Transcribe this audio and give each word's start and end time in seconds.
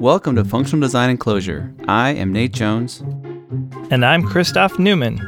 Welcome 0.00 0.34
to 0.36 0.44
Functional 0.46 0.80
Design 0.80 1.10
and 1.10 1.20
Clojure. 1.20 1.74
I 1.86 2.12
am 2.12 2.32
Nate 2.32 2.54
Jones. 2.54 3.00
And 3.90 4.02
I'm 4.02 4.22
Christoph 4.22 4.78
Neumann. 4.78 5.20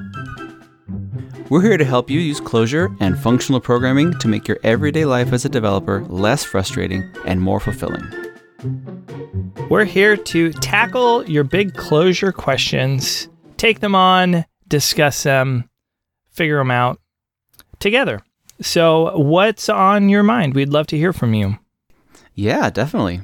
We're 1.50 1.60
here 1.60 1.76
to 1.76 1.84
help 1.84 2.08
you 2.08 2.18
use 2.18 2.40
Clojure 2.40 2.96
and 2.98 3.18
functional 3.18 3.61
programming 3.61 4.18
to 4.18 4.29
make 4.29 4.48
your 4.48 4.58
everyday 4.64 5.04
life 5.04 5.34
as 5.34 5.45
a 5.45 5.50
developer 5.50 6.02
less 6.06 6.43
frustrating 6.43 7.04
and 7.27 7.43
more 7.43 7.61
fulfilling. 7.61 8.02
We're 9.68 9.84
here 9.84 10.16
to 10.16 10.52
tackle 10.54 11.29
your 11.29 11.45
big 11.45 11.75
Clojure 11.75 12.32
questions, 12.32 13.29
take 13.59 13.80
them 13.80 13.95
on, 13.95 14.46
discuss 14.68 15.23
them, 15.23 15.68
figure 16.30 16.57
them 16.57 16.70
out 16.70 16.98
together. 17.79 18.23
So, 18.62 19.18
what's 19.18 19.68
on 19.68 20.09
your 20.09 20.23
mind? 20.23 20.54
We'd 20.54 20.70
love 20.70 20.86
to 20.86 20.96
hear 20.96 21.12
from 21.12 21.34
you. 21.34 21.59
Yeah, 22.34 22.70
definitely. 22.70 23.20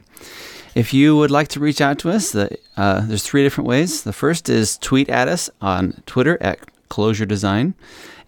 If 0.79 0.95
you 0.95 1.17
would 1.17 1.33
like 1.33 1.49
to 1.49 1.59
reach 1.59 1.81
out 1.81 1.99
to 1.99 2.11
us, 2.11 2.31
the, 2.31 2.57
uh, 2.77 3.01
there's 3.01 3.25
three 3.25 3.43
different 3.43 3.67
ways. 3.67 4.05
The 4.05 4.13
first 4.13 4.49
is 4.49 4.79
tweet 4.79 5.09
at 5.09 5.27
us 5.27 5.51
on 5.61 6.05
Twitter 6.07 6.41
at 6.41 6.61
Clojure 6.89 7.27
Design, 7.27 7.75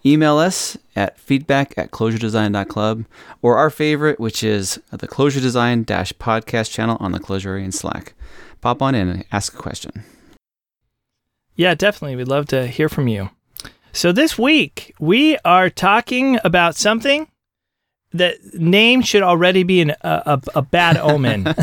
email 0.05 0.37
us 0.37 0.77
at 0.97 1.17
feedback 1.17 1.75
at 1.79 1.93
clojuredesign.club, 1.93 3.05
or 3.41 3.57
our 3.57 3.71
favorite, 3.71 4.19
which 4.19 4.43
is 4.43 4.81
the 4.91 5.07
Clojure 5.07 5.41
Design 5.41 5.85
podcast 5.85 6.73
channel 6.73 6.97
on 6.99 7.13
the 7.13 7.21
Clojurian 7.21 7.73
Slack. 7.73 8.15
Pop 8.61 8.83
on 8.83 8.97
in 8.97 9.09
and 9.09 9.25
ask 9.31 9.55
a 9.55 9.57
question. 9.57 10.03
Yeah, 11.55 11.77
definitely. 11.77 12.17
We'd 12.17 12.27
love 12.27 12.47
to 12.47 12.67
hear 12.67 12.89
from 12.89 13.07
you. 13.07 13.31
So 13.93 14.11
this 14.11 14.37
week, 14.37 14.93
we 14.99 15.39
are 15.45 15.71
talking 15.71 16.41
about 16.43 16.75
something 16.75 17.29
that 18.13 18.55
name 18.55 19.03
should 19.03 19.23
already 19.23 19.63
be 19.63 19.83
an, 19.83 19.91
a, 20.03 20.41
a, 20.55 20.63
bad 20.63 20.97
omen. 20.97 21.47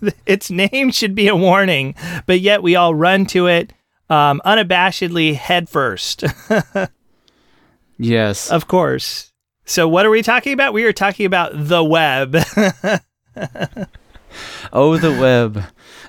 its 0.26 0.50
name 0.50 0.90
should 0.90 1.14
be 1.14 1.28
a 1.28 1.36
warning, 1.36 1.94
but 2.26 2.40
yet 2.40 2.62
we 2.62 2.76
all 2.76 2.94
run 2.94 3.26
to 3.26 3.46
it 3.46 3.72
um, 4.08 4.40
unabashedly 4.44 5.34
headfirst. 5.34 6.24
yes. 7.98 8.50
Of 8.50 8.66
course. 8.66 9.32
So, 9.64 9.86
what 9.86 10.04
are 10.04 10.10
we 10.10 10.22
talking 10.22 10.52
about? 10.52 10.72
We 10.72 10.84
are 10.84 10.92
talking 10.92 11.26
about 11.26 11.52
the 11.54 11.84
web. 11.84 12.34
oh, 14.72 14.96
the 14.96 15.12
web. 15.12 15.62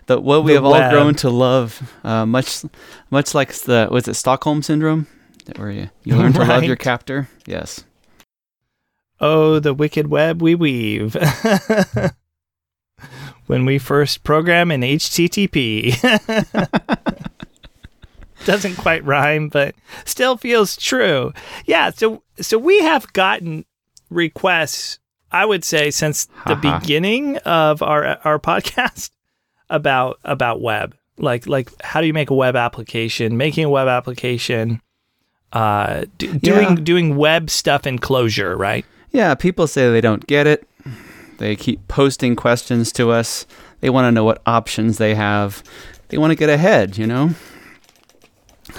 The, 0.08 0.20
what 0.20 0.44
we 0.44 0.54
the 0.54 0.56
have 0.56 0.64
web. 0.64 0.84
all 0.84 0.90
grown 0.90 1.14
to 1.16 1.30
love, 1.30 1.94
uh, 2.04 2.26
much, 2.26 2.66
much 3.12 3.36
like 3.36 3.54
the 3.54 3.88
was 3.92 4.08
it 4.08 4.16
Stockholm 4.16 4.64
syndrome, 4.64 5.06
where 5.58 5.70
you, 5.70 5.90
you 6.04 6.18
learn 6.18 6.34
to 6.34 6.44
love 6.44 6.64
your 6.64 6.76
captor. 6.76 7.30
Yes. 7.46 7.86
Oh, 9.22 9.60
the 9.60 9.74
wicked 9.74 10.08
web 10.08 10.42
we 10.42 10.56
weave. 10.56 11.16
when 13.52 13.66
we 13.66 13.78
first 13.78 14.24
program 14.24 14.72
in 14.72 14.82
HTTP. 14.82 16.00
Doesn't 18.46 18.78
quite 18.78 19.04
rhyme, 19.06 19.50
but 19.50 19.76
still 20.06 20.38
feels 20.38 20.76
true. 20.76 21.32
Yeah, 21.66 21.92
so 21.92 22.24
so 22.40 22.58
we 22.58 22.80
have 22.80 23.12
gotten 23.14 23.66
requests, 24.10 25.00
I 25.32 25.46
would 25.46 25.64
say, 25.64 25.92
since 25.92 26.28
the 26.48 26.56
beginning 26.56 27.38
of 27.40 27.84
our 27.84 28.18
our 28.24 28.40
podcast 28.40 29.12
about 29.70 30.20
about 30.24 30.62
web. 30.62 30.96
Like 31.18 31.46
like 31.46 31.70
how 31.84 32.02
do 32.02 32.08
you 32.08 32.14
make 32.14 32.30
a 32.32 32.36
web 32.36 32.56
application? 32.56 33.38
Making 33.38 33.66
a 33.66 33.70
web 33.70 33.88
application, 33.88 34.82
uh, 35.54 36.06
do, 36.18 36.34
doing 36.40 36.70
yeah. 36.70 36.84
doing 36.84 37.16
web 37.18 37.50
stuff 37.52 37.86
in 37.86 38.00
Clojure, 38.00 38.58
right? 38.58 38.86
Yeah, 39.12 39.36
people 39.36 39.68
say 39.68 39.92
they 39.92 40.02
don't 40.02 40.26
get 40.26 40.48
it. 40.48 40.68
They 41.38 41.56
keep 41.56 41.88
posting 41.88 42.36
questions 42.36 42.92
to 42.94 43.12
us. 43.12 43.46
They 43.82 43.90
want 43.90 44.06
to 44.06 44.12
know 44.12 44.24
what 44.24 44.42
options 44.46 44.98
they 44.98 45.16
have. 45.16 45.64
They 46.10 46.18
want 46.18 46.32
to 46.32 46.36
get 46.36 46.50
ahead, 46.50 46.98
you 46.98 47.08
know? 47.08 47.32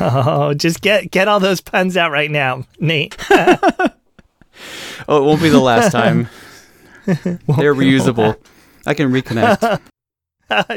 Oh, 0.01 0.55
just 0.55 0.81
get 0.81 1.11
get 1.11 1.29
all 1.29 1.41
those 1.41 1.61
puns 1.61 1.97
out 1.97 2.13
right 2.13 2.31
now, 2.31 2.65
Nate. 2.79 3.17
oh, 3.31 3.89
it 5.09 5.25
won't 5.25 5.43
be 5.43 5.49
the 5.49 5.61
last 5.61 5.93
time. 5.93 6.29
They're 7.07 7.75
reusable. 7.75 8.37
I 8.87 8.95
can 8.95 9.11
reconnect. 9.11 9.81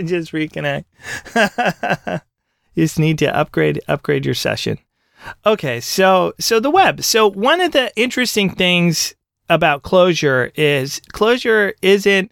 just 0.05 0.31
reconnect. 0.31 0.85
you 2.73 2.83
just 2.83 2.99
need 2.99 3.19
to 3.19 3.35
upgrade 3.35 3.81
upgrade 3.87 4.25
your 4.25 4.35
session. 4.35 4.79
Okay, 5.45 5.79
so 5.79 6.33
so 6.39 6.59
the 6.59 6.71
web. 6.71 7.03
So 7.03 7.29
one 7.29 7.61
of 7.61 7.71
the 7.71 7.95
interesting 7.95 8.49
things 8.49 9.15
about 9.49 9.83
Clojure 9.83 10.51
is 10.55 10.99
Clojure 11.13 11.73
isn't 11.81 12.31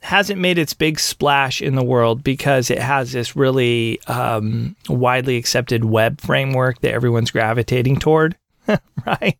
hasn't 0.00 0.40
made 0.40 0.58
its 0.58 0.74
big 0.74 0.98
splash 0.98 1.62
in 1.62 1.76
the 1.76 1.84
world 1.84 2.24
because 2.24 2.70
it 2.70 2.80
has 2.80 3.12
this 3.12 3.36
really 3.36 4.00
um, 4.08 4.74
widely 4.88 5.36
accepted 5.36 5.84
web 5.84 6.20
framework 6.20 6.80
that 6.80 6.92
everyone's 6.92 7.30
gravitating 7.30 7.98
toward, 7.98 8.36
right? 9.06 9.38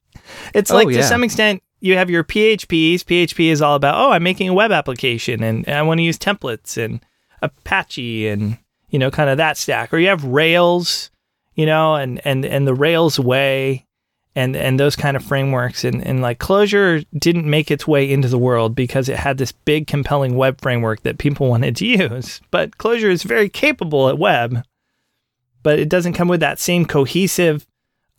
It's 0.54 0.70
oh, 0.70 0.76
like 0.76 0.88
yeah. 0.88 0.98
to 0.98 1.02
some 1.02 1.24
extent 1.24 1.62
you 1.80 1.96
have 1.96 2.10
your 2.10 2.22
PHPs. 2.22 3.00
PHP 3.00 3.50
is 3.50 3.60
all 3.60 3.74
about 3.74 3.96
oh, 3.96 4.12
I'm 4.12 4.22
making 4.22 4.48
a 4.48 4.54
web 4.54 4.72
application 4.72 5.42
and, 5.42 5.66
and 5.66 5.76
I 5.76 5.82
want 5.82 5.98
to 5.98 6.04
use 6.04 6.18
templates 6.18 6.82
and 6.82 7.00
Apache 7.42 8.28
and 8.28 8.56
you 8.90 8.98
know 8.98 9.10
kind 9.10 9.30
of 9.30 9.38
that 9.38 9.56
stack. 9.56 9.92
Or 9.92 9.98
you 9.98 10.08
have 10.08 10.24
Rails, 10.24 11.10
you 11.54 11.66
know, 11.66 11.96
and 11.96 12.20
and 12.24 12.44
and 12.44 12.66
the 12.66 12.74
Rails 12.74 13.18
way 13.18 13.86
and 14.34 14.56
and 14.56 14.80
those 14.80 14.96
kind 14.96 15.16
of 15.16 15.24
frameworks 15.24 15.84
and, 15.84 16.06
and 16.06 16.22
like 16.22 16.38
Clojure 16.38 17.04
didn't 17.18 17.48
make 17.48 17.70
its 17.70 17.86
way 17.86 18.10
into 18.10 18.28
the 18.28 18.38
world 18.38 18.74
because 18.74 19.08
it 19.08 19.16
had 19.16 19.38
this 19.38 19.52
big 19.52 19.86
compelling 19.86 20.36
web 20.36 20.60
framework 20.60 21.02
that 21.02 21.18
people 21.18 21.48
wanted 21.50 21.76
to 21.76 21.86
use. 21.86 22.40
But 22.50 22.78
Clojure 22.78 23.10
is 23.10 23.22
very 23.22 23.48
capable 23.48 24.08
at 24.08 24.18
web 24.18 24.64
but 25.62 25.78
it 25.78 25.88
doesn't 25.88 26.14
come 26.14 26.28
with 26.28 26.40
that 26.40 26.58
same 26.58 26.84
cohesive 26.84 27.66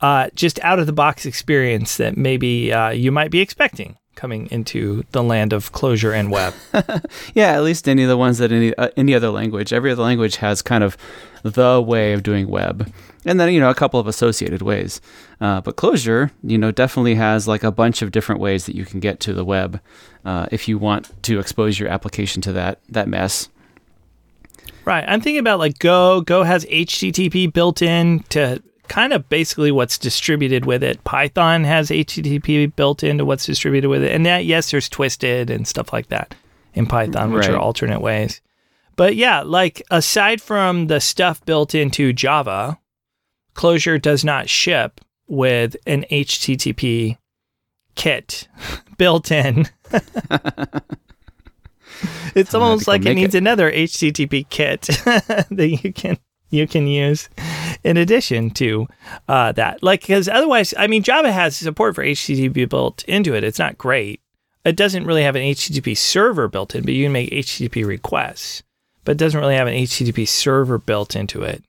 uh, 0.02 0.30
just 0.36 0.60
out 0.62 0.80
of 0.80 0.86
the 0.86 0.94
box 0.94 1.26
experience 1.26 1.98
that 1.98 2.18
maybe 2.18 2.74
uh, 2.74 2.90
you 2.90 3.12
might 3.12 3.32
be 3.32 3.40
expecting 3.40 3.98
coming 4.16 4.48
into 4.52 5.04
the 5.12 5.24
land 5.24 5.54
of 5.54 5.72
Clojure 5.72 6.14
and 6.14 6.32
web 6.32 6.54
yeah 7.34 7.54
at 7.54 7.64
least 7.64 7.90
any 7.90 8.04
of 8.04 8.10
the 8.10 8.18
ones 8.18 8.38
that 8.38 8.52
any 8.52 8.76
uh, 8.76 8.90
any 8.96 9.14
other 9.14 9.30
language 9.30 9.74
every 9.74 9.92
other 9.92 10.04
language 10.04 10.38
has 10.38 10.62
kind 10.62 10.84
of 10.84 10.98
the 11.44 11.82
way 11.82 12.14
of 12.14 12.24
doing 12.24 12.48
web 12.48 12.92
and 13.26 13.40
then 13.40 13.52
you 13.54 13.60
know 13.60 13.70
a 13.70 13.76
couple 13.76 14.00
of 14.00 14.08
associated 14.08 14.62
ways. 14.62 15.02
Uh, 15.40 15.62
but 15.62 15.76
Clojure, 15.76 16.32
you 16.44 16.58
know, 16.58 16.72
definitely 16.72 17.16
has 17.16 17.48
like 17.48 17.64
a 17.64 17.72
bunch 17.72 18.02
of 18.02 18.12
different 18.12 18.42
ways 18.42 18.66
that 18.66 18.76
you 18.76 18.86
can 18.86 19.00
get 19.00 19.20
to 19.22 19.34
the 19.34 19.46
web 19.46 19.80
uh, 20.26 20.48
if 20.52 20.68
you 20.68 20.78
want 20.78 21.12
to 21.24 21.40
expose 21.40 21.80
your 21.80 21.90
application 21.90 22.42
to 22.42 22.54
that 22.54 22.80
that 22.90 23.08
mess. 23.08 23.50
Right. 24.86 25.06
I'm 25.08 25.22
thinking 25.22 25.40
about 25.40 25.60
like 25.60 25.80
Go. 25.80 26.22
Go 26.22 26.44
has 26.44 26.66
HTTP 26.66 27.52
built 27.52 27.82
in 27.82 28.20
to 28.30 28.62
kind 28.88 29.14
of 29.14 29.28
basically 29.30 29.72
what's 29.72 29.98
distributed 29.98 30.66
with 30.66 30.84
it. 30.84 31.04
Python 31.04 31.64
has 31.64 31.90
HTTP 31.90 32.76
built 32.76 33.04
into 33.04 33.26
what's 33.26 33.46
distributed 33.46 33.90
with 33.90 34.04
it. 34.04 34.12
And 34.12 34.26
that 34.26 34.46
yes, 34.46 34.72
there's 34.72 34.90
twisted 34.90 35.50
and 35.50 35.68
stuff 35.68 35.94
like 35.94 36.08
that 36.08 36.36
in 36.74 36.86
Python, 36.86 37.34
which 37.34 37.48
right. 37.48 37.56
are 37.56 37.60
alternate 37.60 38.02
ways. 38.02 38.42
But 38.96 39.16
yeah, 39.16 39.42
like 39.42 39.82
aside 39.90 40.42
from 40.42 40.88
the 40.88 41.00
stuff 41.00 41.44
built 41.46 41.74
into 41.74 42.14
Java, 42.14 42.80
Clojure 43.56 44.02
does 44.02 44.24
not 44.24 44.50
ship 44.50 45.02
with 45.28 45.76
an 45.88 46.06
HTTP 46.12 47.18
kit 47.96 48.48
built 48.98 49.32
in. 49.32 49.68
it's 52.36 52.54
almost 52.54 52.88
like 52.88 53.06
it 53.06 53.16
needs 53.16 53.36
it. 53.36 53.40
another 53.40 53.72
HTTP 53.72 54.48
kit 54.50 54.82
that 55.06 55.80
you 55.84 55.94
can 55.94 56.18
you 56.50 56.68
can 56.68 56.88
use 56.88 57.30
in 57.84 57.98
addition 57.98 58.50
to 58.52 58.88
uh, 59.28 59.52
that. 59.54 59.84
Like 59.84 60.02
because 60.02 60.30
otherwise, 60.30 60.74
I 60.78 60.88
mean, 60.88 61.04
Java 61.04 61.32
has 61.32 61.56
support 61.56 61.96
for 61.96 62.04
HTTP 62.04 62.68
built 62.70 63.04
into 63.06 63.34
it. 63.36 63.44
It's 63.44 63.60
not 63.60 63.78
great. 63.78 64.22
It 64.66 64.76
doesn't 64.76 65.06
really 65.06 65.24
have 65.24 65.36
an 65.36 65.42
HTTP 65.42 65.98
server 65.98 66.48
built 66.48 66.74
in, 66.74 66.84
but 66.84 66.94
you 66.94 67.06
can 67.06 67.12
make 67.12 67.32
HTTP 67.32 67.86
requests. 67.86 68.64
But 69.04 69.14
it 69.14 69.18
doesn't 69.18 69.40
really 69.40 69.56
have 69.56 69.68
an 69.68 69.74
HTTP 69.74 70.28
server 70.28 70.78
built 70.78 71.16
into 71.16 71.44
it. 71.44 71.64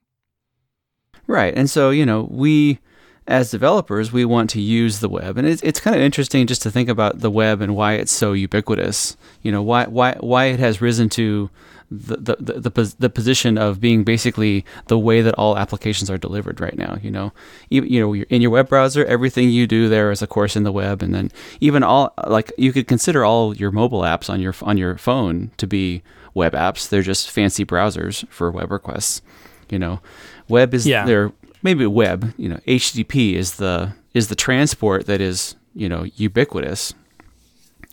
Right. 1.27 1.55
And 1.57 1.69
so, 1.69 1.91
you 1.91 2.07
know, 2.07 2.29
we 2.31 2.79
as 3.27 3.51
developers, 3.51 4.13
we 4.13 4.25
want 4.25 4.51
to 4.51 4.61
use 4.61 5.01
the 5.01 5.09
web. 5.09 5.39
And 5.39 5.49
it's, 5.49 5.63
it's 5.63 5.81
kind 5.81 5.97
of 5.97 6.03
interesting 6.03 6.47
just 6.47 6.63
to 6.63 6.71
think 6.71 6.89
about 6.89 7.21
the 7.21 7.31
web 7.31 7.61
and 7.61 7.75
why 7.75 7.95
it's 7.95 8.13
so 8.13 8.33
ubiquitous. 8.33 9.17
You 9.43 9.51
know, 9.51 9.63
why 9.63 9.87
why 9.87 10.17
why 10.21 10.47
it 10.47 10.61
has 10.61 10.81
risen 10.81 11.09
to 11.11 11.51
the, 11.91 12.17
the, 12.17 12.37
the, 12.41 12.71
the, 12.71 12.95
the 12.99 13.11
position 13.11 13.59
of 13.59 13.81
being 13.81 14.05
basically 14.05 14.65
the 14.87 14.99
way 14.99 15.21
that 15.21 15.35
all 15.35 15.57
applications 15.59 16.11
are 16.11 16.19
delivered 16.19 16.61
right 16.61 16.77
now. 16.77 16.99
You 17.03 17.11
know, 17.11 17.33
you, 17.69 17.83
you 17.85 18.01
know, 18.01 18.15
in 18.15 18.43
your 18.43 18.51
web 18.51 18.69
browser, 18.69 19.05
everything 19.05 19.51
you 19.51 19.67
do 19.67 19.89
there 19.89 20.11
is, 20.11 20.23
of 20.23 20.29
course, 20.29 20.57
in 20.57 20.65
the 20.65 20.73
web, 20.73 21.03
and 21.03 21.15
then 21.15 21.31
even 21.61 21.83
all 21.83 22.13
like 22.27 22.53
you 22.59 22.73
could 22.73 22.89
consider 22.89 23.25
all 23.25 23.57
your 23.57 23.71
mobile 23.71 24.01
apps 24.01 24.29
on 24.29 24.41
your 24.41 24.55
on 24.63 24.77
your 24.79 24.97
phone 24.97 25.51
to 25.57 25.67
be 25.67 26.03
web 26.35 26.53
apps. 26.53 26.89
They're 26.89 27.03
just 27.03 27.31
fancy 27.31 27.65
browsers 27.65 28.27
for 28.29 28.51
web 28.51 28.71
requests. 28.71 29.23
You 29.71 29.79
know, 29.79 30.01
Web 30.49 30.75
is 30.75 30.87
yeah. 30.87 31.05
their 31.05 31.33
maybe 31.63 31.87
web. 31.87 32.35
You 32.37 32.49
know, 32.49 32.61
HTTP 32.67 33.35
is 33.35 33.57
the 33.57 33.95
is 34.13 34.29
the 34.29 34.35
transport 34.35 35.07
that 35.07 35.21
is 35.21 35.57
you 35.75 35.89
know 35.89 36.05
ubiquitous, 36.17 36.95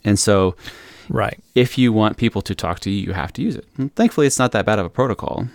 and 0.04 0.20
so 0.20 0.56
Right. 1.10 1.40
If 1.56 1.78
you 1.78 1.94
want 1.94 2.18
people 2.18 2.42
to 2.44 2.56
talk 2.56 2.80
to 2.82 2.90
you, 2.90 3.02
you 3.02 3.14
have 3.14 3.34
to 3.34 3.42
use 3.42 3.56
it. 3.56 3.66
And 3.78 3.94
thankfully, 3.96 4.28
it's 4.28 4.40
not 4.40 4.52
that 4.54 4.66
bad 4.66 4.80
of 4.80 4.86
a 4.86 4.90
protocol. 4.90 5.48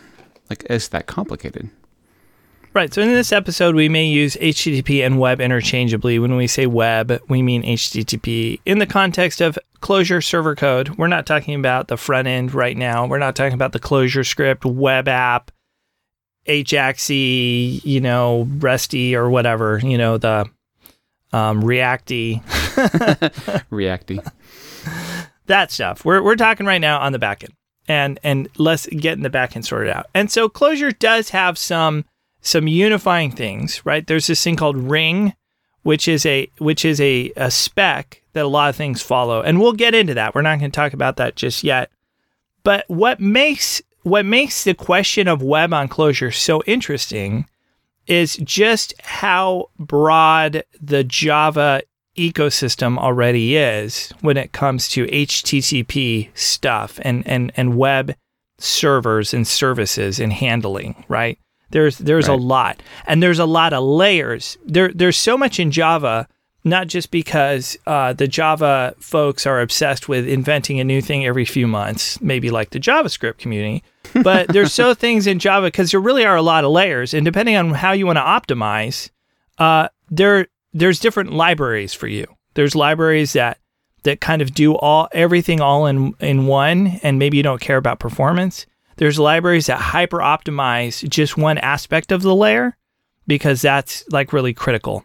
Like 0.51 0.65
it's 0.69 0.89
that 0.89 1.07
complicated. 1.07 1.71
Right. 2.77 2.93
So 2.93 3.01
in 3.01 3.09
this 3.09 3.33
episode, 3.33 3.75
we 3.75 3.89
may 3.89 4.05
use 4.05 4.37
HTTP 4.37 5.05
and 5.05 5.19
web 5.19 5.41
interchangeably. 5.41 6.19
When 6.19 6.37
we 6.37 6.47
say 6.47 6.67
web, 6.67 7.21
we 7.27 7.41
mean 7.41 7.63
HTTP. 7.63 8.61
In 8.67 8.81
the 8.81 8.87
context 8.87 9.41
of 9.41 9.59
Clojure 9.81 10.23
server 10.23 10.55
code, 10.55 10.91
we're 10.91 11.07
not 11.07 11.25
talking 11.25 11.55
about 11.55 11.89
the 11.89 11.97
front 11.97 12.29
end 12.29 12.53
right 12.53 12.77
now. 12.77 13.07
We're 13.07 13.19
not 13.19 13.35
talking 13.35 13.55
about 13.55 13.73
the 13.73 13.81
ClojureScript, 13.81 14.67
web 14.67 15.09
app, 15.09 15.51
Ajaxy, 16.47 17.83
you 17.83 18.01
know, 18.01 18.47
Rusty 18.59 19.17
or 19.17 19.31
whatever, 19.31 19.79
you 19.83 19.97
know, 19.97 20.19
the 20.19 20.45
um, 21.33 21.63
Reacty. 21.63 22.43
Reacty. 23.71 24.21
that 25.47 25.71
stuff. 25.71 26.05
We're, 26.05 26.23
we're 26.23 26.37
talking 26.37 26.67
right 26.67 26.81
now 26.81 27.01
on 27.01 27.13
the 27.13 27.19
backend 27.19 27.53
and 27.89 28.19
and 28.23 28.49
let's 28.57 28.87
get 28.87 29.15
in 29.15 29.23
the 29.23 29.31
back 29.31 29.53
backend 29.53 29.65
sorted 29.65 29.93
out. 29.93 30.07
And 30.15 30.31
so 30.31 30.49
Clojure 30.49 30.97
does 30.99 31.31
have 31.31 31.59
some 31.59 32.05
some 32.41 32.69
unifying 32.69 33.33
things, 33.33 33.85
right? 33.85 34.07
There's 34.07 34.27
this 34.27 34.43
thing 34.43 34.57
called 34.57 34.77
Ring, 34.77 35.35
which 35.83 36.09
is 36.09 36.27
a 36.27 36.51
which 36.59 36.85
is 36.85 37.01
a, 37.01 37.33
a 37.37 37.51
spec 37.51 38.23
that 38.33 38.45
a 38.45 38.49
lot 38.49 38.69
of 38.69 38.77
things 38.77 39.03
follow, 39.03 39.43
and 39.43 39.61
we'll 39.61 39.73
get 39.73 39.95
into 39.95 40.15
that. 40.15 40.35
We're 40.35 40.43
not 40.43 40.59
going 40.59 40.71
to 40.71 40.77
talk 40.77 40.93
about 40.93 41.17
that 41.17 41.37
just 41.37 41.65
yet. 41.65 41.91
But 42.63 42.85
what 42.89 43.21
makes 43.21 43.83
what 44.03 44.25
makes 44.25 44.65
the 44.65 44.75
question 44.75 45.29
of 45.29 45.43
web 45.43 45.73
on 45.73 45.89
Clojure 45.89 46.35
so 46.35 46.63
interesting 46.67 47.47
is 48.07 48.37
just 48.37 48.95
how 49.01 49.71
broad 49.79 50.63
the 50.81 51.03
Java 51.03 51.83
ecosystem 52.17 52.99
already 52.99 53.57
is 53.57 54.13
when 54.21 54.37
it 54.37 54.53
comes 54.53 54.89
to 54.89 55.07
HTTP 55.07 56.29
stuff 56.35 56.99
and 57.03 57.27
and 57.27 57.53
and 57.57 57.77
web 57.77 58.15
servers 58.59 59.35
and 59.35 59.47
services 59.47 60.19
and 60.19 60.33
handling, 60.33 61.05
right? 61.09 61.39
There's 61.71 61.99
there's 61.99 62.29
right. 62.29 62.39
a 62.39 62.43
lot, 62.43 62.83
and 63.07 63.23
there's 63.23 63.39
a 63.39 63.47
lot 63.47 63.73
of 63.73 63.83
layers. 63.83 64.57
There 64.65 64.93
there's 64.93 65.17
so 65.17 65.37
much 65.37 65.59
in 65.59 65.71
Java, 65.71 66.29
not 66.65 66.87
just 66.87 67.11
because 67.11 67.77
uh, 67.87 68.13
the 68.13 68.29
Java 68.29 68.95
folks 68.99 69.47
are 69.47 69.61
obsessed 69.61 70.09
with 70.09 70.29
inventing 70.29 70.79
a 70.79 70.85
new 70.85 71.01
thing 71.01 71.27
every 71.27 71.45
few 71.45 71.67
months, 71.67 72.21
maybe 72.21 72.51
like 72.51 72.71
the 72.71 72.81
JavaScript 72.81 73.39
community, 73.39 73.83
but 74.23 74.49
there's 74.49 74.73
so 74.73 74.95
things 74.95 75.27
in 75.27 75.39
Java 75.39 75.67
because 75.67 75.91
there 75.91 76.01
really 76.01 76.25
are 76.25 76.37
a 76.37 76.43
lot 76.43 76.65
of 76.65 76.71
layers, 76.71 77.12
and 77.12 77.25
depending 77.25 77.57
on 77.57 77.71
how 77.71 77.93
you 77.93 78.07
want 78.07 78.17
to 78.17 78.55
optimize, 78.55 79.11
uh, 79.59 79.89
there 80.09 80.47
there's 80.76 81.00
different 81.00 81.32
libraries 81.32 81.94
for 81.94 82.06
you. 82.06 82.26
There's 82.55 82.75
libraries 82.75 83.32
that 83.32 83.58
that 84.02 84.20
kind 84.20 84.40
of 84.40 84.55
do 84.55 84.76
all 84.76 85.08
everything 85.12 85.61
all 85.61 85.87
in 85.87 86.14
in 86.20 86.46
one, 86.46 87.00
and 87.02 87.19
maybe 87.19 87.37
you 87.37 87.43
don't 87.43 87.61
care 87.61 87.76
about 87.76 87.99
performance. 87.99 88.67
There's 88.96 89.19
libraries 89.19 89.67
that 89.67 89.81
hyper 89.81 90.19
optimize 90.19 91.06
just 91.08 91.37
one 91.37 91.58
aspect 91.58 92.12
of 92.12 92.23
the 92.23 92.34
layer 92.34 92.76
because 93.26 93.61
that's 93.61 94.05
like 94.11 94.32
really 94.32 94.55
critical. 94.55 95.05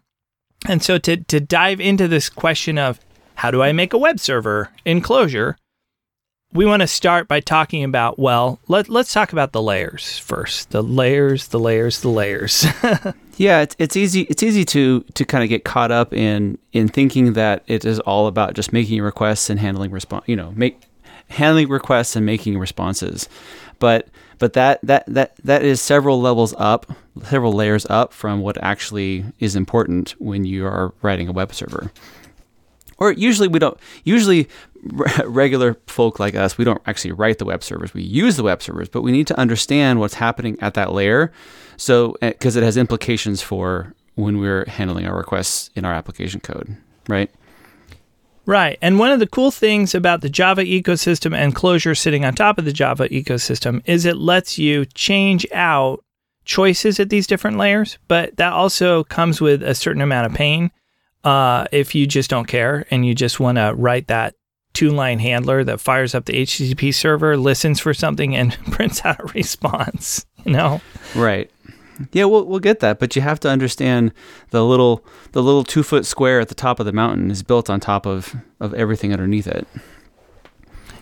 And 0.67 0.83
so 0.83 0.97
to, 0.99 1.17
to 1.17 1.39
dive 1.39 1.81
into 1.81 2.07
this 2.07 2.29
question 2.29 2.77
of 2.77 2.99
how 3.35 3.51
do 3.51 3.61
I 3.61 3.71
make 3.71 3.93
a 3.93 3.97
web 3.97 4.19
server 4.19 4.69
in 4.85 5.01
Clojure, 5.01 5.55
we 6.53 6.65
want 6.65 6.81
to 6.81 6.87
start 6.87 7.27
by 7.27 7.39
talking 7.39 7.83
about, 7.83 8.19
well, 8.19 8.59
let, 8.67 8.89
let's 8.89 9.13
talk 9.13 9.31
about 9.31 9.53
the 9.53 9.61
layers 9.61 10.17
first. 10.19 10.71
The 10.71 10.81
layers, 10.81 11.47
the 11.47 11.59
layers, 11.59 12.01
the 12.01 12.09
layers. 12.09 12.65
yeah, 13.37 13.61
it's, 13.61 13.75
it's 13.79 13.95
easy 13.95 14.21
it's 14.21 14.43
easy 14.43 14.65
to 14.65 15.01
to 15.13 15.25
kind 15.25 15.43
of 15.43 15.49
get 15.49 15.63
caught 15.63 15.91
up 15.91 16.13
in 16.13 16.57
in 16.73 16.87
thinking 16.87 17.33
that 17.33 17.63
it 17.67 17.85
is 17.85 17.99
all 18.01 18.27
about 18.27 18.53
just 18.53 18.73
making 18.73 19.01
requests 19.01 19.49
and 19.49 19.59
handling 19.59 19.91
response, 19.91 20.25
you 20.27 20.35
know, 20.35 20.51
make 20.55 20.81
handling 21.29 21.69
requests 21.69 22.15
and 22.15 22.25
making 22.25 22.59
responses 22.59 23.29
but 23.81 24.07
but 24.37 24.53
that 24.53 24.79
that 24.83 25.03
that 25.07 25.35
that 25.43 25.63
is 25.63 25.81
several 25.81 26.21
levels 26.21 26.53
up, 26.57 26.89
several 27.23 27.51
layers 27.51 27.85
up 27.87 28.13
from 28.13 28.39
what 28.39 28.57
actually 28.63 29.25
is 29.39 29.57
important 29.57 30.11
when 30.19 30.45
you 30.45 30.65
are 30.65 30.93
writing 31.01 31.27
a 31.27 31.33
web 31.33 31.53
server. 31.53 31.91
Or 33.01 33.11
usually 33.11 33.47
we 33.47 33.57
don't. 33.57 33.75
Usually, 34.03 34.47
regular 35.25 35.75
folk 35.87 36.19
like 36.19 36.35
us, 36.35 36.59
we 36.59 36.63
don't 36.63 36.81
actually 36.85 37.13
write 37.13 37.39
the 37.39 37.45
web 37.45 37.63
servers. 37.63 37.95
We 37.95 38.03
use 38.03 38.37
the 38.37 38.43
web 38.43 38.61
servers, 38.61 38.89
but 38.89 39.01
we 39.01 39.11
need 39.11 39.25
to 39.25 39.39
understand 39.39 39.99
what's 39.99 40.13
happening 40.13 40.55
at 40.61 40.75
that 40.75 40.93
layer, 40.93 41.31
so 41.77 42.15
because 42.21 42.55
eh, 42.55 42.59
it 42.59 42.63
has 42.63 42.77
implications 42.77 43.41
for 43.41 43.95
when 44.13 44.37
we're 44.37 44.65
handling 44.69 45.07
our 45.07 45.17
requests 45.17 45.71
in 45.75 45.83
our 45.83 45.91
application 45.91 46.41
code, 46.41 46.77
right? 47.09 47.31
Right. 48.45 48.77
And 48.83 48.99
one 48.99 49.11
of 49.11 49.19
the 49.19 49.27
cool 49.27 49.49
things 49.49 49.95
about 49.95 50.21
the 50.21 50.29
Java 50.29 50.63
ecosystem 50.63 51.35
and 51.35 51.55
Clojure 51.55 51.97
sitting 51.97 52.23
on 52.23 52.35
top 52.35 52.59
of 52.59 52.65
the 52.65 52.73
Java 52.73 53.09
ecosystem 53.09 53.81
is 53.85 54.05
it 54.05 54.17
lets 54.17 54.59
you 54.59 54.85
change 54.85 55.47
out 55.53 56.03
choices 56.45 56.99
at 56.99 57.09
these 57.09 57.25
different 57.25 57.57
layers, 57.57 57.97
but 58.07 58.37
that 58.37 58.53
also 58.53 59.03
comes 59.05 59.41
with 59.41 59.63
a 59.63 59.73
certain 59.73 60.03
amount 60.03 60.27
of 60.27 60.33
pain 60.33 60.69
uh, 61.23 61.65
if 61.71 61.95
you 61.95 62.07
just 62.07 62.29
don't 62.29 62.47
care 62.47 62.85
and 62.91 63.05
you 63.05 63.13
just 63.13 63.39
want 63.39 63.57
to 63.57 63.73
write 63.75 64.07
that 64.07 64.35
two 64.73 64.89
line 64.89 65.19
handler 65.19 65.63
that 65.63 65.79
fires 65.79 66.15
up 66.15 66.25
the 66.25 66.33
HTTP 66.33 66.93
server, 66.93 67.37
listens 67.37 67.79
for 67.79 67.93
something, 67.93 68.35
and 68.35 68.53
prints 68.71 69.03
out 69.05 69.19
a 69.19 69.25
response, 69.33 70.25
you 70.45 70.51
know? 70.51 70.81
Right. 71.15 71.51
Yeah, 72.13 72.25
we'll 72.25 72.45
we'll 72.45 72.59
get 72.59 72.79
that, 72.79 72.97
but 72.97 73.15
you 73.15 73.21
have 73.21 73.39
to 73.41 73.49
understand 73.49 74.11
the 74.49 74.65
little 74.65 75.05
the 75.33 75.43
little 75.43 75.63
two 75.63 75.83
foot 75.83 76.05
square 76.05 76.39
at 76.39 76.49
the 76.49 76.55
top 76.55 76.79
of 76.79 76.87
the 76.87 76.91
mountain 76.91 77.29
is 77.29 77.43
built 77.43 77.69
on 77.69 77.79
top 77.79 78.07
of 78.07 78.35
of 78.59 78.73
everything 78.73 79.13
underneath 79.13 79.45
it. 79.45 79.67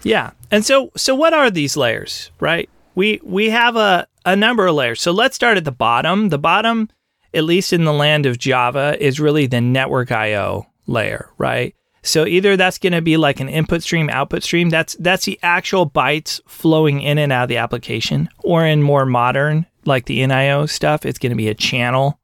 Yeah, 0.03 0.31
and 0.51 0.65
so 0.65 0.91
so 0.97 1.15
what 1.15 1.33
are 1.33 1.49
these 1.49 1.77
layers, 1.77 2.31
right? 2.41 2.69
We 2.95 3.21
we 3.23 3.49
have 3.49 3.77
a 3.77 4.07
a 4.25 4.35
number 4.35 4.67
of 4.67 4.75
layers. 4.75 5.01
So 5.01 5.11
let's 5.11 5.35
start 5.35 5.57
at 5.57 5.63
the 5.63 5.71
bottom. 5.71 6.29
The 6.29 6.37
bottom, 6.37 6.89
at 7.33 7.43
least 7.43 7.73
in 7.73 7.83
the 7.83 7.93
land 7.93 8.25
of 8.25 8.37
Java, 8.37 8.97
is 8.99 9.19
really 9.19 9.45
the 9.45 9.61
network 9.61 10.11
I/O 10.11 10.67
layer, 10.87 11.29
right? 11.37 11.75
So 12.01 12.25
either 12.25 12.55
that's 12.55 12.77
going 12.77 12.93
to 12.93 13.01
be 13.01 13.17
like 13.17 13.39
an 13.39 13.49
input 13.49 13.83
stream, 13.83 14.09
output 14.09 14.43
stream. 14.43 14.69
That's 14.69 14.95
that's 14.99 15.25
the 15.25 15.39
actual 15.43 15.89
bytes 15.89 16.39
flowing 16.47 17.01
in 17.01 17.17
and 17.17 17.31
out 17.31 17.43
of 17.43 17.49
the 17.49 17.57
application, 17.57 18.29
or 18.39 18.65
in 18.65 18.81
more 18.81 19.05
modern 19.05 19.65
like 19.85 20.05
the 20.05 20.19
NIO 20.19 20.69
stuff, 20.69 21.05
it's 21.05 21.19
going 21.19 21.31
to 21.31 21.35
be 21.35 21.47
a 21.47 21.53
channel, 21.53 22.19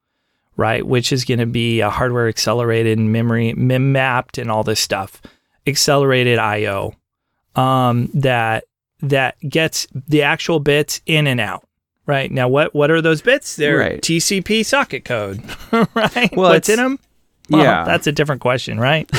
right? 0.55 0.85
Which 0.85 1.11
is 1.11 1.25
going 1.25 1.39
to 1.39 1.45
be 1.45 1.81
a 1.81 1.89
hardware 1.89 2.27
accelerated 2.27 2.99
memory, 2.99 3.53
mem 3.53 3.91
mapped, 3.91 4.37
and 4.37 4.51
all 4.51 4.63
this 4.63 4.79
stuff. 4.79 5.21
Accelerated 5.67 6.37
I/O 6.37 6.93
um, 7.55 8.09
that 8.13 8.65
that 9.01 9.37
gets 9.47 9.87
the 9.93 10.23
actual 10.23 10.59
bits 10.59 11.01
in 11.05 11.27
and 11.27 11.39
out. 11.39 11.67
Right 12.07 12.31
now, 12.31 12.47
what 12.47 12.75
what 12.75 12.91
are 12.91 13.01
those 13.01 13.21
bits? 13.21 13.55
They're 13.55 13.77
right. 13.77 14.01
TCP 14.01 14.63
socket 14.65 15.05
code, 15.05 15.43
right? 15.71 16.29
Well, 16.35 16.51
What's 16.51 16.69
in 16.69 16.77
them? 16.77 16.99
Well, 17.49 17.63
yeah, 17.63 17.83
that's 17.83 18.07
a 18.07 18.11
different 18.11 18.41
question, 18.41 18.79
right? 18.79 19.09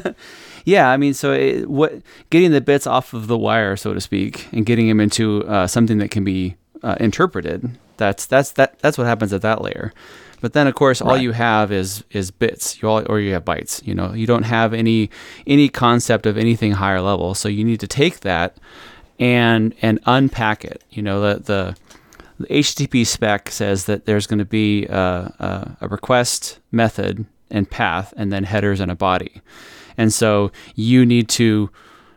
yeah, 0.64 0.90
I 0.90 0.96
mean, 0.96 1.14
so 1.14 1.32
it, 1.32 1.68
what 1.68 1.94
getting 2.30 2.50
the 2.50 2.60
bits 2.60 2.86
off 2.86 3.14
of 3.14 3.26
the 3.26 3.38
wire, 3.38 3.76
so 3.76 3.94
to 3.94 4.00
speak, 4.00 4.48
and 4.52 4.66
getting 4.66 4.88
them 4.88 5.00
into 5.00 5.44
uh, 5.46 5.66
something 5.66 5.98
that 5.98 6.10
can 6.10 6.24
be 6.24 6.56
uh, 6.82 6.96
interpreted. 7.00 7.70
That's 7.96 8.26
that's 8.26 8.52
that 8.52 8.78
that's 8.80 8.98
what 8.98 9.06
happens 9.06 9.32
at 9.32 9.42
that 9.42 9.62
layer. 9.62 9.92
But 10.40 10.52
then, 10.52 10.66
of 10.66 10.74
course, 10.74 11.00
all 11.00 11.12
right. 11.12 11.22
you 11.22 11.32
have 11.32 11.72
is 11.72 12.04
is 12.10 12.30
bits. 12.30 12.82
You 12.82 12.88
all, 12.88 13.02
or 13.10 13.18
you 13.18 13.32
have 13.32 13.44
bytes. 13.44 13.84
You 13.86 13.94
know, 13.94 14.12
you 14.12 14.26
don't 14.26 14.42
have 14.42 14.74
any 14.74 15.08
any 15.46 15.68
concept 15.68 16.26
of 16.26 16.36
anything 16.36 16.72
higher 16.72 17.00
level. 17.00 17.34
So 17.34 17.48
you 17.48 17.64
need 17.64 17.80
to 17.80 17.86
take 17.86 18.20
that 18.20 18.58
and 19.18 19.74
and 19.80 20.00
unpack 20.04 20.64
it. 20.64 20.82
You 20.90 21.02
know, 21.02 21.20
the 21.20 21.42
the, 21.42 21.76
the 22.38 22.46
HTTP 22.46 23.06
spec 23.06 23.50
says 23.50 23.84
that 23.84 24.06
there's 24.06 24.26
going 24.26 24.38
to 24.38 24.44
be 24.44 24.86
a, 24.86 24.96
a, 24.98 25.76
a 25.82 25.88
request 25.88 26.60
method 26.72 27.26
and 27.50 27.70
path, 27.70 28.12
and 28.16 28.32
then 28.32 28.44
headers 28.44 28.80
and 28.80 28.90
a 28.90 28.96
body. 28.96 29.40
And 29.96 30.12
so 30.12 30.50
you 30.74 31.06
need 31.06 31.28
to 31.30 31.70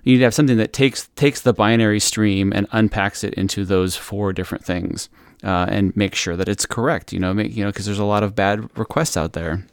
you 0.03 0.13
need 0.13 0.19
to 0.19 0.23
have 0.23 0.33
something 0.33 0.57
that 0.57 0.73
takes 0.73 1.09
takes 1.15 1.41
the 1.41 1.53
binary 1.53 1.99
stream 1.99 2.51
and 2.55 2.67
unpacks 2.71 3.23
it 3.23 3.33
into 3.35 3.65
those 3.65 3.95
four 3.95 4.33
different 4.33 4.65
things 4.65 5.09
uh, 5.43 5.67
and 5.69 5.95
make 5.95 6.15
sure 6.15 6.35
that 6.35 6.47
it's 6.47 6.65
correct. 6.65 7.13
You 7.13 7.19
know, 7.19 7.33
make 7.33 7.55
you 7.55 7.63
know 7.63 7.69
because 7.69 7.85
there's 7.85 7.99
a 7.99 8.05
lot 8.05 8.23
of 8.23 8.35
bad 8.35 8.69
requests 8.77 9.17
out 9.17 9.33
there. 9.33 9.65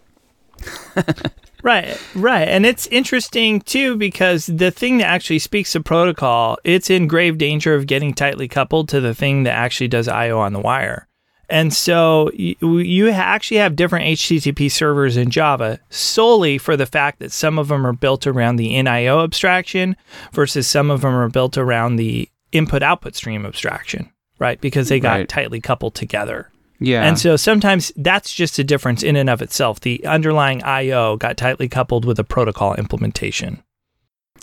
right, 1.62 1.98
right, 2.14 2.48
and 2.48 2.64
it's 2.66 2.86
interesting 2.88 3.60
too 3.60 3.96
because 3.96 4.46
the 4.46 4.70
thing 4.70 4.98
that 4.98 5.06
actually 5.06 5.38
speaks 5.38 5.72
to 5.72 5.80
protocol, 5.80 6.58
it's 6.64 6.90
in 6.90 7.08
grave 7.08 7.38
danger 7.38 7.74
of 7.74 7.86
getting 7.86 8.14
tightly 8.14 8.48
coupled 8.48 8.88
to 8.90 9.00
the 9.00 9.14
thing 9.14 9.44
that 9.44 9.54
actually 9.54 9.88
does 9.88 10.08
I/O 10.08 10.38
on 10.38 10.52
the 10.52 10.60
wire. 10.60 11.08
And 11.48 11.72
so 11.72 12.30
you, 12.34 12.78
you 12.78 13.10
actually 13.10 13.58
have 13.58 13.76
different 13.76 14.06
HTTP 14.06 14.70
servers 14.70 15.16
in 15.16 15.30
Java 15.30 15.78
solely 15.90 16.58
for 16.58 16.76
the 16.76 16.86
fact 16.86 17.18
that 17.18 17.32
some 17.32 17.58
of 17.58 17.68
them 17.68 17.86
are 17.86 17.92
built 17.92 18.26
around 18.26 18.56
the 18.56 18.72
NIO 18.72 19.22
abstraction 19.22 19.96
versus 20.32 20.66
some 20.66 20.90
of 20.90 21.02
them 21.02 21.14
are 21.14 21.28
built 21.28 21.58
around 21.58 21.96
the 21.96 22.28
input 22.52 22.82
output 22.82 23.14
stream 23.14 23.44
abstraction, 23.44 24.10
right? 24.38 24.60
Because 24.60 24.88
they 24.88 25.00
got 25.00 25.18
right. 25.18 25.28
tightly 25.28 25.60
coupled 25.60 25.94
together. 25.94 26.50
Yeah. 26.80 27.04
And 27.04 27.18
so 27.18 27.36
sometimes 27.36 27.92
that's 27.96 28.32
just 28.32 28.58
a 28.58 28.64
difference 28.64 29.02
in 29.02 29.16
and 29.16 29.30
of 29.30 29.40
itself. 29.40 29.80
The 29.80 30.04
underlying 30.06 30.62
IO 30.64 31.16
got 31.16 31.36
tightly 31.36 31.68
coupled 31.68 32.04
with 32.04 32.18
a 32.18 32.24
protocol 32.24 32.74
implementation. 32.74 33.62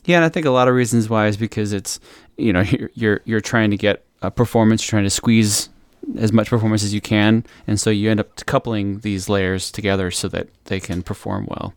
Yeah, 0.06 0.18
and 0.18 0.26
I 0.26 0.30
think 0.30 0.46
a 0.46 0.52
lot 0.52 0.68
of 0.68 0.74
reasons 0.74 1.10
why 1.10 1.28
is 1.28 1.38
because 1.38 1.74
it's 1.74 2.00
you 2.38 2.54
know 2.54 2.62
you're 2.72 2.90
you're, 2.94 3.22
you're 3.26 3.42
trying 3.42 3.72
to 3.72 3.78
get 3.78 4.04
a 4.22 4.32
performance, 4.32 4.84
you're 4.84 4.92
trying 4.92 5.04
to 5.04 5.10
squeeze 5.10 5.70
as 6.18 6.34
much 6.34 6.50
performance 6.50 6.84
as 6.84 6.94
you 6.94 7.02
can, 7.02 7.46
and 7.68 7.80
so 7.80 7.90
you 7.90 8.10
end 8.10 8.20
up 8.20 8.46
coupling 8.46 9.00
these 9.00 9.30
layers 9.30 9.72
together 9.72 10.10
so 10.10 10.28
that 10.30 10.48
they 10.66 10.80
can 10.80 11.04
perform 11.04 11.48
well. 11.50 11.74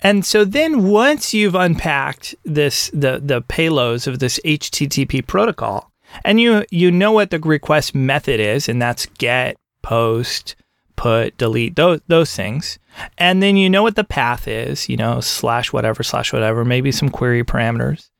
And 0.00 0.26
so 0.26 0.44
then 0.44 0.88
once 0.88 1.32
you've 1.32 1.54
unpacked 1.54 2.34
this 2.44 2.90
the 2.92 3.20
the 3.24 3.42
payloads 3.42 4.06
of 4.06 4.18
this 4.18 4.40
HTTP 4.44 5.26
protocol, 5.26 5.91
and 6.24 6.40
you 6.40 6.64
you 6.70 6.90
know 6.90 7.12
what 7.12 7.30
the 7.30 7.38
request 7.38 7.94
method 7.94 8.40
is, 8.40 8.68
and 8.68 8.80
that's 8.80 9.06
get, 9.18 9.56
post, 9.82 10.54
put, 10.96 11.36
delete, 11.38 11.76
those 11.76 12.00
those 12.08 12.34
things. 12.34 12.78
And 13.18 13.42
then 13.42 13.56
you 13.56 13.70
know 13.70 13.82
what 13.82 13.96
the 13.96 14.04
path 14.04 14.46
is, 14.46 14.88
you 14.88 14.96
know, 14.96 15.20
slash 15.20 15.72
whatever, 15.72 16.02
slash 16.02 16.32
whatever, 16.32 16.64
maybe 16.64 16.92
some 16.92 17.08
query 17.08 17.42
parameters. 17.42 18.10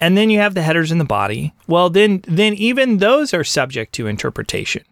And 0.00 0.16
then 0.16 0.30
you 0.30 0.38
have 0.38 0.54
the 0.54 0.62
headers 0.62 0.92
in 0.92 0.98
the 0.98 1.04
body. 1.04 1.52
Well, 1.66 1.90
then 1.90 2.22
then 2.26 2.54
even 2.54 2.98
those 2.98 3.34
are 3.34 3.44
subject 3.44 3.94
to 3.94 4.06
interpretation. 4.06 4.84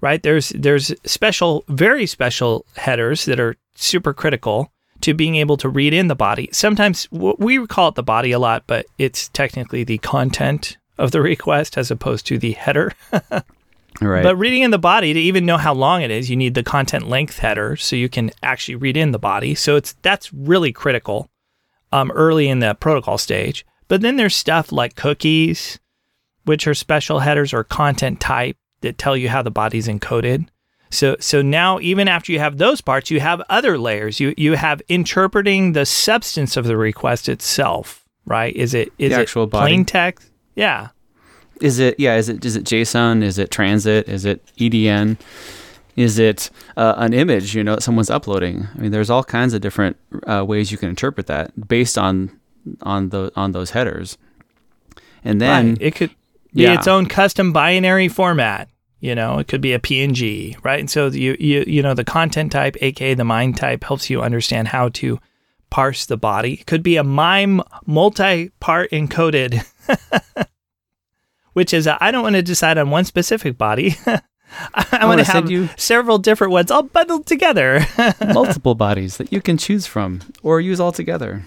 Right? 0.00 0.22
There's 0.22 0.50
there's 0.50 0.92
special, 1.04 1.64
very 1.68 2.06
special 2.06 2.66
headers 2.76 3.24
that 3.24 3.40
are 3.40 3.56
super 3.74 4.12
critical 4.12 4.70
to 5.00 5.14
being 5.14 5.36
able 5.36 5.56
to 5.56 5.68
read 5.68 5.92
in 5.92 6.08
the 6.08 6.14
body. 6.14 6.48
Sometimes 6.52 7.08
we 7.10 7.66
call 7.66 7.88
it 7.88 7.94
the 7.94 8.02
body 8.02 8.32
a 8.32 8.38
lot, 8.38 8.64
but 8.66 8.86
it's 8.98 9.28
technically 9.28 9.82
the 9.82 9.98
content 9.98 10.76
of 10.98 11.10
the 11.10 11.20
request 11.32 11.76
as 11.78 11.90
opposed 11.90 12.26
to 12.26 12.38
the 12.38 12.52
header. 12.52 12.92
right. 14.00 14.22
But 14.22 14.36
reading 14.36 14.62
in 14.62 14.70
the 14.70 14.78
body 14.78 15.12
to 15.12 15.20
even 15.20 15.46
know 15.46 15.56
how 15.56 15.74
long 15.74 16.02
it 16.02 16.10
is, 16.10 16.30
you 16.30 16.36
need 16.36 16.54
the 16.54 16.62
content 16.62 17.08
length 17.08 17.38
header 17.38 17.76
so 17.76 17.96
you 17.96 18.08
can 18.08 18.30
actually 18.42 18.76
read 18.76 18.96
in 18.96 19.12
the 19.12 19.18
body. 19.18 19.54
So 19.54 19.76
it's 19.76 19.94
that's 20.02 20.32
really 20.32 20.72
critical 20.72 21.30
um, 21.92 22.10
early 22.12 22.48
in 22.48 22.58
the 22.60 22.74
protocol 22.74 23.18
stage. 23.18 23.64
But 23.88 24.00
then 24.00 24.16
there's 24.16 24.34
stuff 24.34 24.72
like 24.72 24.96
cookies, 24.96 25.78
which 26.44 26.66
are 26.66 26.74
special 26.74 27.20
headers 27.20 27.52
or 27.52 27.64
content 27.64 28.20
type 28.20 28.56
that 28.80 28.98
tell 28.98 29.16
you 29.16 29.28
how 29.28 29.42
the 29.42 29.50
body's 29.50 29.88
encoded. 29.88 30.48
So 30.90 31.16
so 31.18 31.42
now 31.42 31.80
even 31.80 32.06
after 32.06 32.30
you 32.32 32.38
have 32.38 32.58
those 32.58 32.80
parts, 32.80 33.10
you 33.10 33.20
have 33.20 33.42
other 33.48 33.78
layers. 33.78 34.20
You 34.20 34.32
you 34.36 34.54
have 34.54 34.80
interpreting 34.88 35.72
the 35.72 35.84
substance 35.86 36.56
of 36.56 36.66
the 36.66 36.76
request 36.76 37.28
itself, 37.28 38.04
right? 38.26 38.54
Is 38.54 38.74
it 38.74 38.92
is 38.98 39.10
The 39.10 39.18
it 39.18 39.22
actual 39.22 39.46
plain 39.48 39.80
body. 39.80 39.84
text? 39.84 40.30
Yeah. 40.54 40.88
Is 41.60 41.78
it 41.78 41.98
yeah? 41.98 42.16
Is 42.16 42.28
it 42.28 42.44
is 42.44 42.56
it 42.56 42.64
JSON? 42.64 43.22
Is 43.22 43.38
it 43.38 43.50
transit? 43.50 44.08
Is 44.08 44.24
it 44.24 44.44
EDN? 44.56 45.18
Is 45.96 46.18
it 46.18 46.50
uh, 46.76 46.94
an 46.96 47.12
image? 47.12 47.54
You 47.54 47.62
know, 47.62 47.78
someone's 47.78 48.10
uploading. 48.10 48.66
I 48.74 48.78
mean, 48.78 48.90
there's 48.90 49.10
all 49.10 49.22
kinds 49.22 49.54
of 49.54 49.60
different 49.60 49.96
uh, 50.26 50.44
ways 50.46 50.72
you 50.72 50.78
can 50.78 50.88
interpret 50.88 51.26
that 51.28 51.68
based 51.68 51.96
on 51.96 52.38
on 52.82 53.10
the 53.10 53.30
on 53.36 53.52
those 53.52 53.70
headers. 53.70 54.18
And 55.24 55.40
then 55.40 55.70
right. 55.70 55.78
it 55.80 55.94
could 55.94 56.10
be 56.52 56.62
yeah. 56.62 56.74
its 56.74 56.88
own 56.88 57.06
custom 57.06 57.52
binary 57.52 58.08
format. 58.08 58.68
You 59.00 59.14
know, 59.14 59.38
it 59.38 59.48
could 59.48 59.60
be 59.60 59.74
a 59.74 59.78
PNG, 59.78 60.56
right? 60.64 60.80
And 60.80 60.90
so 60.90 61.08
you 61.08 61.36
you 61.38 61.64
you 61.66 61.82
know 61.82 61.94
the 61.94 62.04
content 62.04 62.52
type, 62.52 62.76
aka 62.80 63.14
the 63.14 63.24
MIME 63.24 63.54
type, 63.54 63.84
helps 63.84 64.08
you 64.10 64.22
understand 64.22 64.68
how 64.68 64.88
to 64.90 65.20
parse 65.70 66.06
the 66.06 66.16
body. 66.16 66.54
It 66.54 66.66
could 66.66 66.82
be 66.82 66.96
a 66.96 67.04
MIME 67.04 67.60
multi-part 67.84 68.90
encoded, 68.92 69.66
which 71.52 71.72
is 71.72 71.86
I 71.86 72.10
don't 72.10 72.22
want 72.22 72.36
to 72.36 72.42
decide 72.42 72.78
on 72.78 72.90
one 72.90 73.04
specific 73.04 73.56
body. 73.58 73.96
I, 74.06 74.86
I 74.92 75.06
want 75.06 75.08
wanna 75.18 75.24
have 75.24 75.50
you- 75.50 75.68
several 75.76 76.18
different 76.18 76.52
ones 76.52 76.70
all 76.70 76.82
bundled 76.84 77.26
together. 77.26 77.84
multiple 78.32 78.74
bodies 78.74 79.16
that 79.16 79.32
you 79.32 79.40
can 79.40 79.56
choose 79.56 79.86
from 79.86 80.20
or 80.42 80.60
use 80.60 80.78
all 80.80 80.92
together. 80.92 81.42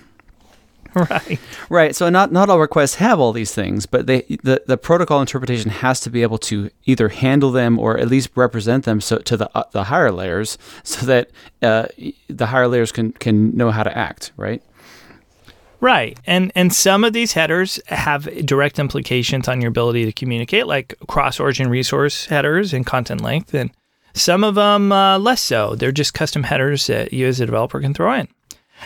right. 0.95 1.39
Right. 1.69 1.95
So 1.95 2.09
not 2.09 2.31
not 2.31 2.49
all 2.49 2.59
requests 2.59 2.95
have 2.95 3.19
all 3.19 3.31
these 3.31 3.53
things, 3.53 3.85
but 3.85 4.07
they 4.07 4.21
the, 4.43 4.63
the 4.65 4.77
protocol 4.77 5.21
interpretation 5.21 5.69
has 5.69 5.99
to 6.01 6.09
be 6.09 6.21
able 6.21 6.37
to 6.39 6.69
either 6.85 7.09
handle 7.09 7.51
them 7.51 7.77
or 7.77 7.97
at 7.99 8.07
least 8.07 8.29
represent 8.35 8.85
them 8.85 8.99
so 8.99 9.19
to 9.19 9.37
the 9.37 9.49
uh, 9.55 9.63
the 9.73 9.85
higher 9.85 10.11
layers, 10.11 10.57
so 10.83 11.05
that 11.05 11.29
uh, 11.61 11.87
the 12.29 12.47
higher 12.47 12.67
layers 12.67 12.91
can 12.91 13.11
can 13.11 13.55
know 13.55 13.69
how 13.69 13.83
to 13.83 13.95
act. 13.95 14.31
Right. 14.37 14.63
Right. 15.79 16.19
And 16.25 16.51
and 16.55 16.73
some 16.73 17.03
of 17.03 17.13
these 17.13 17.33
headers 17.33 17.79
have 17.87 18.45
direct 18.45 18.79
implications 18.79 19.47
on 19.47 19.61
your 19.61 19.69
ability 19.69 20.05
to 20.05 20.11
communicate, 20.11 20.65
like 20.65 20.95
cross 21.07 21.39
origin 21.39 21.69
resource 21.69 22.25
headers 22.25 22.73
and 22.73 22.85
content 22.85 23.21
length. 23.21 23.53
And 23.53 23.71
some 24.13 24.43
of 24.43 24.55
them 24.55 24.91
uh, 24.91 25.19
less 25.19 25.41
so. 25.41 25.75
They're 25.75 25.91
just 25.91 26.13
custom 26.13 26.43
headers 26.43 26.87
that 26.87 27.13
you 27.13 27.27
as 27.27 27.39
a 27.39 27.45
developer 27.45 27.79
can 27.79 27.93
throw 27.93 28.13
in. 28.13 28.27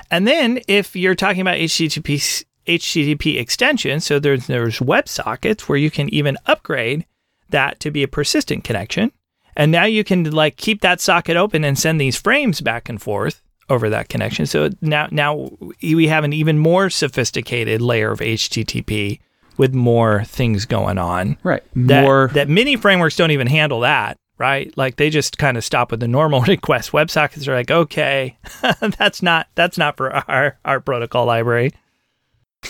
And 0.09 0.27
then 0.27 0.59
if 0.67 0.95
you're 0.95 1.15
talking 1.15 1.41
about 1.41 1.57
HTTP 1.57 2.45
HTTP 2.67 3.39
extensions, 3.39 4.05
so 4.05 4.19
there's 4.19 4.47
there's 4.47 4.79
WebSockets 4.79 5.61
where 5.61 5.77
you 5.77 5.89
can 5.89 6.13
even 6.13 6.37
upgrade 6.45 7.05
that 7.49 7.79
to 7.79 7.91
be 7.91 8.03
a 8.03 8.07
persistent 8.07 8.63
connection. 8.63 9.11
And 9.55 9.71
now 9.71 9.85
you 9.85 10.03
can 10.03 10.29
like 10.29 10.57
keep 10.57 10.81
that 10.81 11.01
socket 11.01 11.37
open 11.37 11.63
and 11.63 11.77
send 11.77 11.99
these 11.99 12.19
frames 12.19 12.61
back 12.61 12.89
and 12.89 13.01
forth 13.01 13.41
over 13.71 13.89
that 13.89 14.09
connection. 14.09 14.45
So 14.45 14.69
now 14.81 15.07
now 15.11 15.49
we 15.81 16.07
have 16.07 16.23
an 16.23 16.33
even 16.33 16.59
more 16.59 16.89
sophisticated 16.89 17.81
layer 17.81 18.11
of 18.11 18.19
HTTP 18.19 19.19
with 19.57 19.73
more 19.73 20.23
things 20.25 20.65
going 20.65 20.97
on. 20.97 21.37
Right. 21.43 21.63
That, 21.75 22.03
More. 22.03 22.29
that 22.33 22.49
many 22.49 22.75
frameworks 22.75 23.15
don't 23.15 23.31
even 23.31 23.47
handle 23.47 23.81
that, 23.81 24.17
right? 24.37 24.75
Like 24.77 24.95
they 24.95 25.09
just 25.09 25.37
kind 25.37 25.57
of 25.57 25.63
stop 25.63 25.91
with 25.91 25.99
the 25.99 26.07
normal 26.07 26.41
request. 26.47 26.91
WebSockets 26.91 27.47
are 27.47 27.55
like, 27.55 27.71
okay, 27.71 28.37
that's 28.97 29.21
not 29.21 29.47
that's 29.55 29.77
not 29.77 29.97
for 29.97 30.11
our 30.29 30.57
our 30.65 30.79
protocol 30.79 31.25
library. 31.25 31.71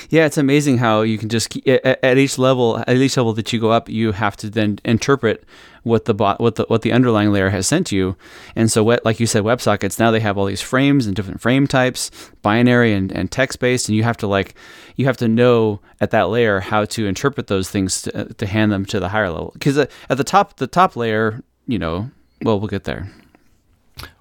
Yeah, 0.09 0.25
it's 0.25 0.37
amazing 0.37 0.77
how 0.77 1.01
you 1.01 1.17
can 1.17 1.29
just 1.29 1.55
at, 1.67 2.17
each 2.17 2.37
level, 2.37 2.83
at 2.87 2.95
each 2.97 3.17
level 3.17 3.33
that 3.33 3.51
you 3.51 3.59
go 3.59 3.71
up, 3.71 3.89
you 3.89 4.13
have 4.13 4.37
to 4.37 4.49
then 4.49 4.79
interpret 4.85 5.43
what 5.83 6.05
the 6.05 6.13
bot, 6.13 6.39
what 6.39 6.55
the 6.55 6.65
what 6.67 6.81
the 6.81 6.91
underlying 6.91 7.31
layer 7.31 7.49
has 7.49 7.67
sent 7.67 7.91
you. 7.91 8.15
And 8.55 8.71
so, 8.71 8.83
what, 8.83 9.03
like 9.03 9.19
you 9.19 9.25
said, 9.25 9.43
WebSockets 9.43 9.99
now 9.99 10.11
they 10.11 10.19
have 10.19 10.37
all 10.37 10.45
these 10.45 10.61
frames 10.61 11.07
and 11.07 11.15
different 11.15 11.41
frame 11.41 11.67
types, 11.67 12.11
binary 12.41 12.93
and, 12.93 13.11
and 13.11 13.31
text 13.31 13.59
based, 13.59 13.89
and 13.89 13.95
you 13.95 14.03
have 14.03 14.17
to 14.17 14.27
like 14.27 14.55
you 14.95 15.05
have 15.05 15.17
to 15.17 15.27
know 15.27 15.79
at 15.99 16.11
that 16.11 16.29
layer 16.29 16.59
how 16.59 16.85
to 16.85 17.07
interpret 17.07 17.47
those 17.47 17.69
things 17.69 18.03
to, 18.03 18.33
to 18.33 18.45
hand 18.45 18.71
them 18.71 18.85
to 18.85 18.99
the 18.99 19.09
higher 19.09 19.29
level. 19.29 19.51
Because 19.53 19.77
uh, 19.77 19.87
at 20.09 20.17
the 20.17 20.23
top, 20.23 20.57
the 20.57 20.67
top 20.67 20.95
layer, 20.95 21.43
you 21.67 21.79
know, 21.79 22.09
well, 22.43 22.59
we'll 22.59 22.67
get 22.67 22.83
there. 22.83 23.11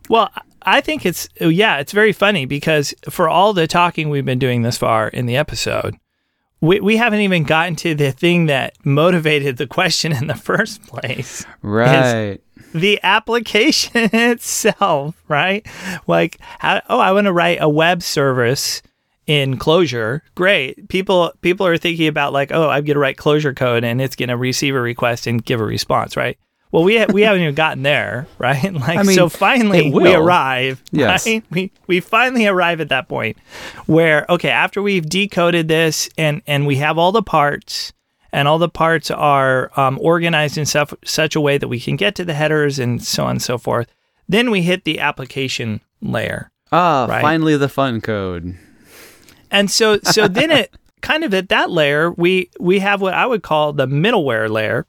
Well, 0.09 0.31
I 0.62 0.81
think 0.81 1.07
it's 1.07 1.29
yeah, 1.40 1.79
it's 1.79 1.93
very 1.93 2.12
funny 2.12 2.45
because 2.45 2.95
for 3.09 3.29
all 3.29 3.52
the 3.52 3.67
talking 3.67 4.11
we've 4.11 4.25
been 4.25 4.38
doing 4.38 4.62
this 4.62 4.79
far 4.79 5.09
in 5.09 5.26
the 5.26 5.37
episode, 5.37 5.97
we 6.61 6.81
we 6.81 6.97
haven't 6.97 7.21
even 7.21 7.45
gotten 7.45 7.76
to 7.76 7.95
the 7.95 8.12
thing 8.12 8.47
that 8.47 8.75
motivated 8.85 9.57
the 9.57 9.67
question 9.67 10.12
in 10.12 10.26
the 10.26 10.35
first 10.35 10.83
place. 10.87 11.45
Right. 11.62 12.40
the 12.75 13.00
application 13.02 14.11
itself, 14.12 15.23
right? 15.29 15.67
Like, 16.07 16.38
how, 16.59 16.83
oh, 16.88 16.99
I 16.99 17.12
want 17.12 17.26
to 17.26 17.33
write 17.33 17.59
a 17.61 17.69
web 17.69 18.02
service 18.02 18.83
in 19.26 19.59
Clojure 19.59 20.23
Great. 20.35 20.88
People 20.88 21.33
people 21.40 21.67
are 21.67 21.79
thinking 21.79 22.09
about 22.09 22.33
like, 22.33 22.50
oh, 22.52 22.69
I'm 22.69 22.85
going 22.85 22.95
to 22.95 23.00
write 23.00 23.17
Clojure 23.17 23.57
code 23.57 23.85
and 23.85 24.00
it's 24.00 24.17
going 24.17 24.29
to 24.29 24.37
receive 24.37 24.75
a 24.75 24.81
request 24.81 25.26
and 25.26 25.45
give 25.45 25.61
a 25.61 25.64
response, 25.64 26.17
right? 26.17 26.38
Well, 26.73 26.85
we 26.85 26.99
ha- 26.99 27.07
we 27.12 27.23
haven't 27.23 27.43
even 27.43 27.55
gotten 27.55 27.83
there, 27.83 28.27
right? 28.39 28.62
Like, 28.73 28.99
I 28.99 29.03
mean, 29.03 29.17
so 29.17 29.29
finally 29.29 29.91
we 29.91 30.12
arrive, 30.15 30.83
Yes. 30.93 31.27
right? 31.27 31.43
We 31.50 31.73
we 31.87 32.00
finally 32.00 32.47
arrive 32.47 32.81
at 32.81 32.89
that 32.91 33.09
point 33.09 33.37
where 33.87 34.25
okay, 34.29 34.50
after 34.50 34.81
we've 34.83 35.09
decoded 35.09 35.69
this 35.69 36.09
and 36.17 36.43
and 36.47 36.67
we 36.67 36.77
have 36.77 36.97
all 36.99 37.12
the 37.12 37.23
parts 37.23 37.93
and 38.33 38.47
all 38.47 38.59
the 38.59 38.69
parts 38.69 39.11
are 39.11 39.73
um, 39.79 39.99
organized 40.00 40.57
in 40.57 40.65
such, 40.65 40.95
such 41.05 41.35
a 41.35 41.41
way 41.41 41.59
that 41.59 41.67
we 41.67 41.81
can 41.81 41.97
get 41.97 42.15
to 42.15 42.25
the 42.25 42.35
headers 42.35 42.79
and 42.79 43.03
so 43.03 43.25
on 43.25 43.31
and 43.33 43.43
so 43.43 43.59
forth. 43.59 43.89
Then 44.29 44.53
we 44.53 44.62
hit 44.62 44.85
the 44.85 45.00
application 45.00 45.81
layer. 46.00 46.53
Ah, 46.71 47.07
Right. 47.11 47.21
finally 47.21 47.57
the 47.57 47.69
fun 47.69 48.00
code. 48.00 48.57
And 49.50 49.69
so 49.69 49.99
so 50.05 50.29
then 50.29 50.53
it 50.53 50.73
kind 51.00 51.25
of 51.25 51.35
at 51.35 51.49
that 51.49 51.71
layer 51.73 52.12
we 52.12 52.49
we 52.61 52.79
have 52.79 53.00
what 53.00 53.15
I 53.15 53.27
would 53.27 53.43
call 53.43 53.73
the 53.73 53.87
middleware 53.89 54.49
layer 54.49 54.87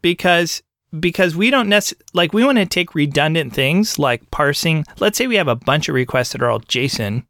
because 0.00 0.62
because 0.98 1.34
we 1.34 1.50
don't 1.50 1.68
necessarily 1.68 2.04
like 2.12 2.32
we 2.32 2.44
want 2.44 2.58
to 2.58 2.66
take 2.66 2.94
redundant 2.94 3.52
things 3.52 3.98
like 3.98 4.30
parsing. 4.30 4.84
Let's 5.00 5.18
say 5.18 5.26
we 5.26 5.36
have 5.36 5.48
a 5.48 5.56
bunch 5.56 5.88
of 5.88 5.94
requests 5.94 6.32
that 6.32 6.42
are 6.42 6.50
all 6.50 6.60
JSON, 6.60 7.24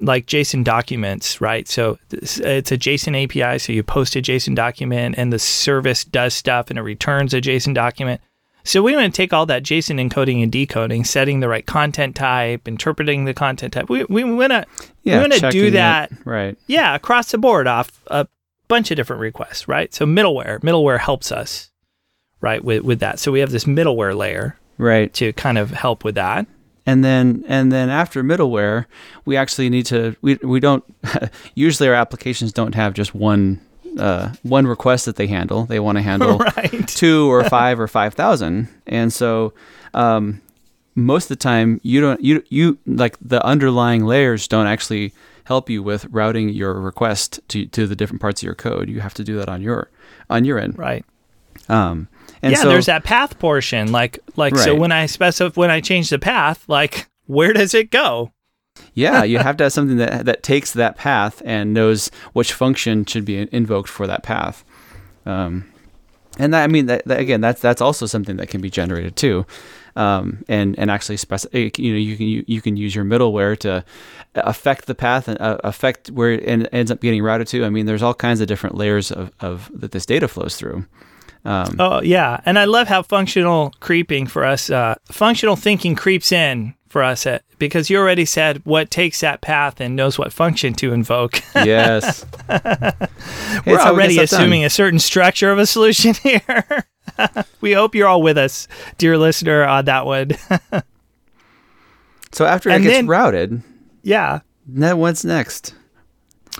like 0.00 0.26
JSON 0.26 0.64
documents, 0.64 1.40
right? 1.40 1.66
So 1.68 1.98
it's 2.10 2.38
a 2.40 2.78
JSON 2.78 3.24
API. 3.24 3.58
So 3.58 3.72
you 3.72 3.82
post 3.82 4.16
a 4.16 4.22
JSON 4.22 4.54
document 4.54 5.16
and 5.18 5.32
the 5.32 5.38
service 5.38 6.04
does 6.04 6.34
stuff 6.34 6.70
and 6.70 6.78
it 6.78 6.82
returns 6.82 7.34
a 7.34 7.40
JSON 7.40 7.74
document. 7.74 8.20
So 8.66 8.82
we 8.82 8.96
want 8.96 9.12
to 9.12 9.16
take 9.16 9.34
all 9.34 9.44
that 9.46 9.62
JSON 9.62 10.00
encoding 10.08 10.42
and 10.42 10.50
decoding, 10.50 11.04
setting 11.04 11.40
the 11.40 11.48
right 11.48 11.66
content 11.66 12.16
type, 12.16 12.66
interpreting 12.66 13.26
the 13.26 13.34
content 13.34 13.74
type. 13.74 13.90
We, 13.90 14.04
we 14.04 14.24
want 14.24 14.52
to 14.52 14.64
Yeah, 15.02 15.16
we 15.16 15.28
want 15.28 15.32
to 15.34 15.50
do 15.50 15.66
it. 15.66 15.70
that 15.72 16.12
Right. 16.24 16.56
yeah, 16.66 16.94
across 16.94 17.30
the 17.30 17.36
board 17.38 17.66
off 17.66 18.00
a 18.06 18.26
bunch 18.68 18.90
of 18.90 18.96
different 18.96 19.20
requests, 19.20 19.68
right? 19.68 19.92
So 19.92 20.06
middleware, 20.06 20.60
middleware 20.60 20.98
helps 20.98 21.30
us, 21.30 21.70
right, 22.44 22.62
with, 22.64 22.82
with 22.82 23.00
that. 23.00 23.18
So 23.18 23.32
we 23.32 23.40
have 23.40 23.50
this 23.50 23.64
middleware 23.64 24.14
layer 24.16 24.56
Right. 24.78 25.12
to 25.14 25.32
kind 25.32 25.56
of 25.58 25.70
help 25.70 26.04
with 26.04 26.14
that. 26.16 26.46
and 26.86 27.02
then 27.02 27.44
and 27.48 27.70
then 27.72 27.88
after 27.90 28.22
middleware, 28.22 28.84
we 29.24 29.36
actually 29.42 29.70
need 29.70 29.86
to 29.86 30.14
we 30.20 30.34
we 30.42 30.60
don't 30.60 30.84
usually 31.54 31.88
our 31.88 31.94
applications 32.04 32.52
don't 32.52 32.74
have 32.74 32.92
just 32.94 33.14
one 33.14 33.60
uh, 33.98 34.32
one 34.42 34.66
request 34.66 35.04
that 35.06 35.16
they 35.16 35.28
handle. 35.28 35.64
They 35.66 35.78
want 35.80 35.96
to 35.98 36.02
handle 36.02 36.38
Right. 36.56 36.86
two 36.88 37.30
or 37.32 37.44
five 37.48 37.78
or 37.80 37.86
five 37.88 38.12
thousand, 38.14 38.68
and 38.86 39.12
so 39.12 39.54
um, 39.94 40.40
most 40.96 41.24
of 41.30 41.38
the 41.38 41.42
time 41.50 41.80
you 41.84 42.00
don't 42.00 42.20
you 42.20 42.42
you 42.50 42.76
like 42.86 43.16
the 43.22 43.40
underlying 43.46 44.04
layers 44.04 44.48
don't 44.48 44.66
actually 44.66 45.12
help 45.44 45.70
you 45.70 45.80
with 45.82 46.06
routing 46.10 46.48
your 46.48 46.74
request 46.80 47.40
to 47.48 47.66
to 47.66 47.86
the 47.86 47.94
different 47.96 48.20
parts 48.20 48.42
of 48.42 48.46
your 48.46 48.56
code. 48.56 48.88
You 48.88 49.00
have 49.00 49.14
to 49.14 49.24
do 49.24 49.36
that 49.38 49.48
on 49.48 49.62
your 49.62 49.88
on 50.28 50.44
your 50.44 50.58
end. 50.58 50.76
Right. 50.76 51.04
Um, 51.68 52.08
and 52.44 52.52
yeah, 52.52 52.60
so, 52.60 52.68
there's 52.68 52.86
that 52.86 53.04
path 53.04 53.38
portion. 53.38 53.90
Like 53.90 54.18
like 54.36 54.54
so 54.56 54.74
when 54.74 54.92
I 54.92 55.06
specify 55.06 55.58
when 55.58 55.70
I 55.70 55.80
change 55.80 56.10
the 56.10 56.18
path, 56.18 56.68
like 56.68 57.06
where 57.26 57.54
does 57.54 57.72
it 57.72 57.90
go? 57.90 58.32
Yeah, 58.92 59.24
you 59.24 59.38
have 59.40 59.56
to 59.56 59.64
have 59.64 59.72
something 59.72 59.96
that 59.96 60.26
that 60.26 60.42
takes 60.42 60.72
that 60.74 60.96
path 60.96 61.40
and 61.46 61.72
knows 61.72 62.10
which 62.34 62.52
function 62.52 63.06
should 63.06 63.24
be 63.24 63.48
invoked 63.50 63.88
for 63.88 64.06
that 64.06 64.22
path. 64.22 64.62
Um, 65.24 65.72
and 66.38 66.52
that, 66.52 66.64
I 66.64 66.66
mean, 66.66 66.86
that, 66.86 67.04
that, 67.06 67.18
again, 67.18 67.40
that's 67.40 67.62
that's 67.62 67.80
also 67.80 68.04
something 68.04 68.36
that 68.36 68.48
can 68.48 68.60
be 68.60 68.68
generated 68.68 69.16
too, 69.16 69.46
um, 69.96 70.44
and 70.46 70.78
and 70.78 70.90
actually 70.90 71.16
specify. 71.16 71.70
You 71.78 71.92
know, 71.92 71.98
you 71.98 72.16
can 72.18 72.26
you, 72.26 72.44
you 72.46 72.60
can 72.60 72.76
use 72.76 72.94
your 72.94 73.06
middleware 73.06 73.58
to 73.60 73.84
affect 74.34 74.84
the 74.84 74.94
path 74.94 75.28
and 75.28 75.40
uh, 75.40 75.58
affect 75.64 76.10
where 76.10 76.32
it 76.32 76.68
ends 76.72 76.90
up 76.90 77.00
getting 77.00 77.22
routed 77.22 77.46
to. 77.48 77.64
I 77.64 77.70
mean, 77.70 77.86
there's 77.86 78.02
all 78.02 78.12
kinds 78.12 78.42
of 78.42 78.48
different 78.48 78.76
layers 78.76 79.10
of, 79.10 79.30
of 79.40 79.70
that 79.74 79.92
this 79.92 80.04
data 80.04 80.28
flows 80.28 80.56
through. 80.56 80.84
Um, 81.44 81.76
Oh 81.78 82.00
yeah, 82.02 82.40
and 82.46 82.58
I 82.58 82.64
love 82.64 82.88
how 82.88 83.02
functional 83.02 83.74
creeping 83.80 84.26
for 84.26 84.44
us, 84.44 84.70
uh, 84.70 84.94
functional 85.06 85.56
thinking 85.56 85.94
creeps 85.94 86.32
in 86.32 86.74
for 86.88 87.02
us 87.02 87.26
at, 87.26 87.42
because 87.58 87.90
you 87.90 87.98
already 87.98 88.24
said 88.24 88.62
what 88.64 88.90
takes 88.90 89.20
that 89.20 89.40
path 89.42 89.80
and 89.80 89.94
knows 89.96 90.18
what 90.18 90.32
function 90.32 90.72
to 90.74 90.92
invoke. 90.92 91.40
yes, 91.54 92.24
We're 92.48 92.58
how 93.78 93.92
we 93.92 94.00
already 94.00 94.14
done. 94.16 94.24
assuming 94.24 94.64
a 94.64 94.70
certain 94.70 94.98
structure 94.98 95.50
of 95.50 95.58
a 95.58 95.66
solution 95.66 96.14
here. 96.22 96.86
we 97.60 97.72
hope 97.72 97.94
you're 97.94 98.08
all 98.08 98.22
with 98.22 98.38
us, 98.38 98.66
dear 98.96 99.18
listener, 99.18 99.64
on 99.64 99.84
that 99.84 100.06
one. 100.06 100.32
So 102.32 102.44
after 102.46 102.70
And 102.70 102.82
it 102.84 102.88
gets 102.88 102.96
then- 102.98 103.06
routed, 103.06 103.62
yeah. 104.02 104.40
then 104.66 104.98
what's 104.98 105.24
next? 105.24 105.74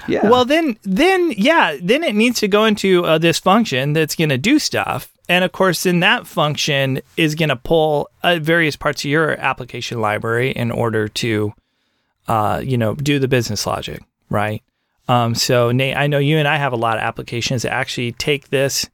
Yeah. 0.08 0.28
Well, 0.28 0.44
then, 0.44 0.76
then, 0.82 1.32
yeah, 1.36 1.76
then 1.80 2.02
it 2.02 2.14
needs 2.14 2.40
to 2.40 2.48
go 2.48 2.64
into 2.64 3.04
uh, 3.04 3.18
this 3.18 3.38
function 3.38 3.92
that's 3.92 4.16
going 4.16 4.30
to 4.30 4.38
do 4.38 4.58
stuff. 4.58 5.12
And 5.28 5.44
of 5.44 5.52
course, 5.52 5.84
then 5.84 6.00
that 6.00 6.26
function 6.26 7.00
is 7.16 7.34
going 7.34 7.48
to 7.48 7.56
pull 7.56 8.10
uh, 8.22 8.38
various 8.40 8.76
parts 8.76 9.04
of 9.04 9.10
your 9.10 9.32
application 9.40 10.00
library 10.00 10.50
in 10.50 10.70
order 10.70 11.08
to, 11.08 11.52
uh, 12.28 12.60
you 12.62 12.76
know, 12.76 12.94
do 12.94 13.18
the 13.18 13.28
business 13.28 13.66
logic, 13.66 14.02
right? 14.28 14.62
Um, 15.08 15.34
so, 15.34 15.70
Nate, 15.70 15.96
I 15.96 16.06
know 16.06 16.18
you 16.18 16.38
and 16.38 16.48
I 16.48 16.56
have 16.56 16.72
a 16.72 16.76
lot 16.76 16.96
of 16.96 17.02
applications 17.02 17.62
that 17.62 17.72
actually 17.72 18.12
take 18.12 18.48
this 18.48 18.88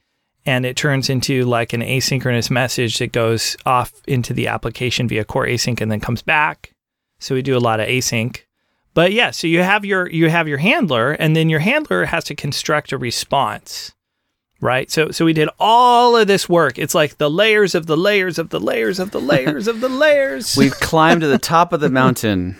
and 0.47 0.64
it 0.64 0.76
turns 0.76 1.11
into 1.11 1.45
like 1.45 1.73
an 1.73 1.83
asynchronous 1.83 2.50
message 2.50 2.99
that 2.99 3.12
goes 3.12 3.57
off 3.66 3.92
into 4.07 4.33
the 4.33 4.49
application 4.49 5.07
via 5.07 5.25
core 5.25 5.47
async 5.47 5.80
and 5.80 5.90
then 5.90 6.00
comes 6.00 6.23
back. 6.23 6.73
So 7.19 7.35
we 7.35 7.42
do 7.42 7.57
a 7.57 7.59
lot 7.61 7.80
of 7.80 7.88
async. 7.88 8.40
But 8.94 9.12
yeah, 9.12 9.30
so 9.30 9.47
you 9.47 9.62
have 9.62 9.85
your 9.85 10.09
you 10.09 10.28
have 10.28 10.49
your 10.49 10.59
handler, 10.59 11.12
and 11.12 11.37
then 11.37 11.49
your 11.49 11.61
handler 11.61 12.06
has 12.06 12.25
to 12.25 12.35
construct 12.35 12.92
a 12.92 12.99
response, 12.99 13.92
right? 14.61 14.90
So 14.90 15.11
so 15.11 15.25
we 15.25 15.32
did 15.32 15.49
all 15.59 16.16
of 16.16 16.26
this 16.26 16.49
work. 16.49 16.78
It's 16.78 16.94
like 16.94 17.18
the 17.18 17.30
layers 17.30 17.75
of 17.75 17.87
the 17.87 17.97
layers 17.97 18.38
of 18.38 18.50
the 18.50 18.61
layers 18.61 18.99
of 18.99 19.12
the 19.12 19.20
layers 19.20 19.68
of 19.68 19.80
the 19.80 19.88
layers. 19.88 20.56
We've 20.56 20.78
climbed 20.78 21.20
to 21.20 21.28
the 21.28 21.38
top 21.38 21.73
of 21.73 21.80
the 21.80 21.90
mountain, 21.90 22.56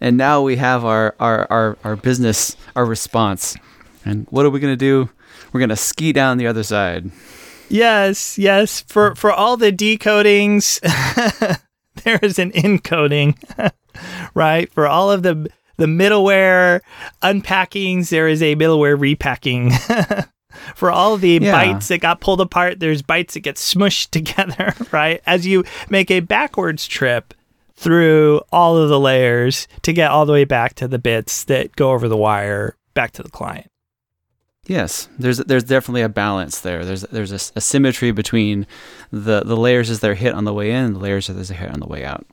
and 0.00 0.16
now 0.16 0.42
we 0.42 0.56
have 0.56 0.84
our, 0.84 1.14
our, 1.20 1.46
our, 1.50 1.78
our 1.84 1.96
business, 1.96 2.56
our 2.74 2.84
response. 2.84 3.56
And 4.04 4.26
what 4.30 4.46
are 4.46 4.50
we 4.50 4.60
going 4.60 4.72
to 4.72 4.76
do? 4.76 5.10
We're 5.52 5.60
going 5.60 5.70
to 5.70 5.76
ski 5.76 6.12
down 6.12 6.38
the 6.38 6.46
other 6.46 6.62
side. 6.62 7.10
yes, 7.68 8.36
yes. 8.38 8.80
For 8.80 9.14
for 9.14 9.32
all 9.32 9.56
the 9.56 9.72
decodings, 9.72 10.80
there 12.04 12.18
is 12.20 12.38
an 12.38 12.50
encoding, 12.52 13.36
right? 14.34 14.72
For 14.72 14.86
all 14.86 15.10
of 15.10 15.22
the 15.22 15.48
the 15.78 15.86
middleware 15.86 16.80
unpackings, 17.22 18.10
there 18.10 18.28
is 18.28 18.42
a 18.42 18.54
middleware 18.56 18.98
repacking. 19.00 19.70
For 20.74 20.90
all 20.90 21.16
the 21.16 21.38
Yeah. 21.40 21.54
bytes 21.54 21.86
that 21.88 21.98
got 22.00 22.20
pulled 22.20 22.40
apart, 22.40 22.80
there's 22.80 23.02
bytes 23.02 23.32
that 23.32 23.40
get 23.40 23.56
smushed 23.56 24.10
together, 24.10 24.74
right? 24.92 25.22
As 25.26 25.46
you 25.46 25.64
make 25.88 26.10
a 26.10 26.20
backwards 26.20 26.86
trip 26.86 27.32
through 27.76 28.40
all 28.50 28.76
of 28.76 28.88
the 28.88 28.98
layers 28.98 29.68
to 29.82 29.92
get 29.92 30.10
all 30.10 30.26
the 30.26 30.32
way 30.32 30.44
back 30.44 30.74
to 30.74 30.88
the 30.88 30.98
bits 30.98 31.44
that 31.44 31.76
go 31.76 31.92
over 31.92 32.08
the 32.08 32.16
wire 32.16 32.74
back 32.94 33.12
to 33.12 33.22
the 33.22 33.30
client. 33.30 33.70
Yes, 34.66 35.08
there's 35.18 35.38
there's 35.38 35.64
definitely 35.64 36.02
a 36.02 36.08
balance 36.10 36.60
there. 36.60 36.84
There's 36.84 37.02
there's 37.02 37.32
a, 37.32 37.40
a 37.56 37.60
symmetry 37.60 38.10
between 38.10 38.66
the, 39.10 39.42
the 39.42 39.56
layers 39.56 39.88
as 39.88 40.00
they're 40.00 40.14
hit 40.14 40.34
on 40.34 40.44
the 40.44 40.52
way 40.52 40.70
in 40.72 40.84
and 40.84 40.94
the 40.96 41.00
layers 41.00 41.30
as 41.30 41.48
they're 41.48 41.56
hit 41.56 41.70
on 41.70 41.80
the 41.80 41.86
way 41.86 42.04
out. 42.04 42.26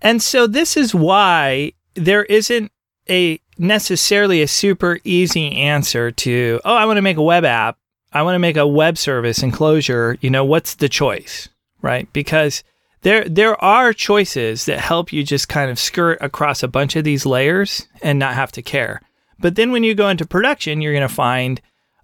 And 0.00 0.22
so 0.22 0.46
this 0.46 0.76
is 0.76 0.94
why 0.94 1.72
there 1.94 2.24
isn't 2.24 2.70
a 3.10 3.40
necessarily 3.58 4.42
a 4.42 4.48
super 4.48 5.00
easy 5.04 5.52
answer 5.56 6.10
to, 6.10 6.60
oh, 6.64 6.74
I 6.74 6.86
want 6.86 6.98
to 6.98 7.02
make 7.02 7.16
a 7.16 7.22
web 7.22 7.44
app. 7.44 7.78
I 8.12 8.22
want 8.22 8.36
to 8.36 8.40
make 8.40 8.56
a 8.56 8.66
web 8.66 8.96
service 8.96 9.42
in 9.42 9.52
Clojure. 9.52 10.16
You 10.20 10.30
know, 10.30 10.44
what's 10.44 10.74
the 10.74 10.88
choice? 10.88 11.48
Right? 11.82 12.10
Because 12.12 12.62
there 13.02 13.28
there 13.28 13.62
are 13.62 13.92
choices 13.92 14.64
that 14.66 14.80
help 14.80 15.12
you 15.12 15.22
just 15.22 15.48
kind 15.48 15.70
of 15.70 15.78
skirt 15.78 16.18
across 16.20 16.62
a 16.62 16.68
bunch 16.68 16.96
of 16.96 17.04
these 17.04 17.26
layers 17.26 17.86
and 18.02 18.18
not 18.18 18.34
have 18.34 18.52
to 18.52 18.62
care. 18.62 19.02
But 19.38 19.56
then 19.56 19.70
when 19.70 19.84
you 19.84 19.94
go 19.94 20.08
into 20.08 20.26
production, 20.26 20.80
you're 20.80 20.92
going 20.92 21.06
to 21.06 21.14
find 21.14 21.60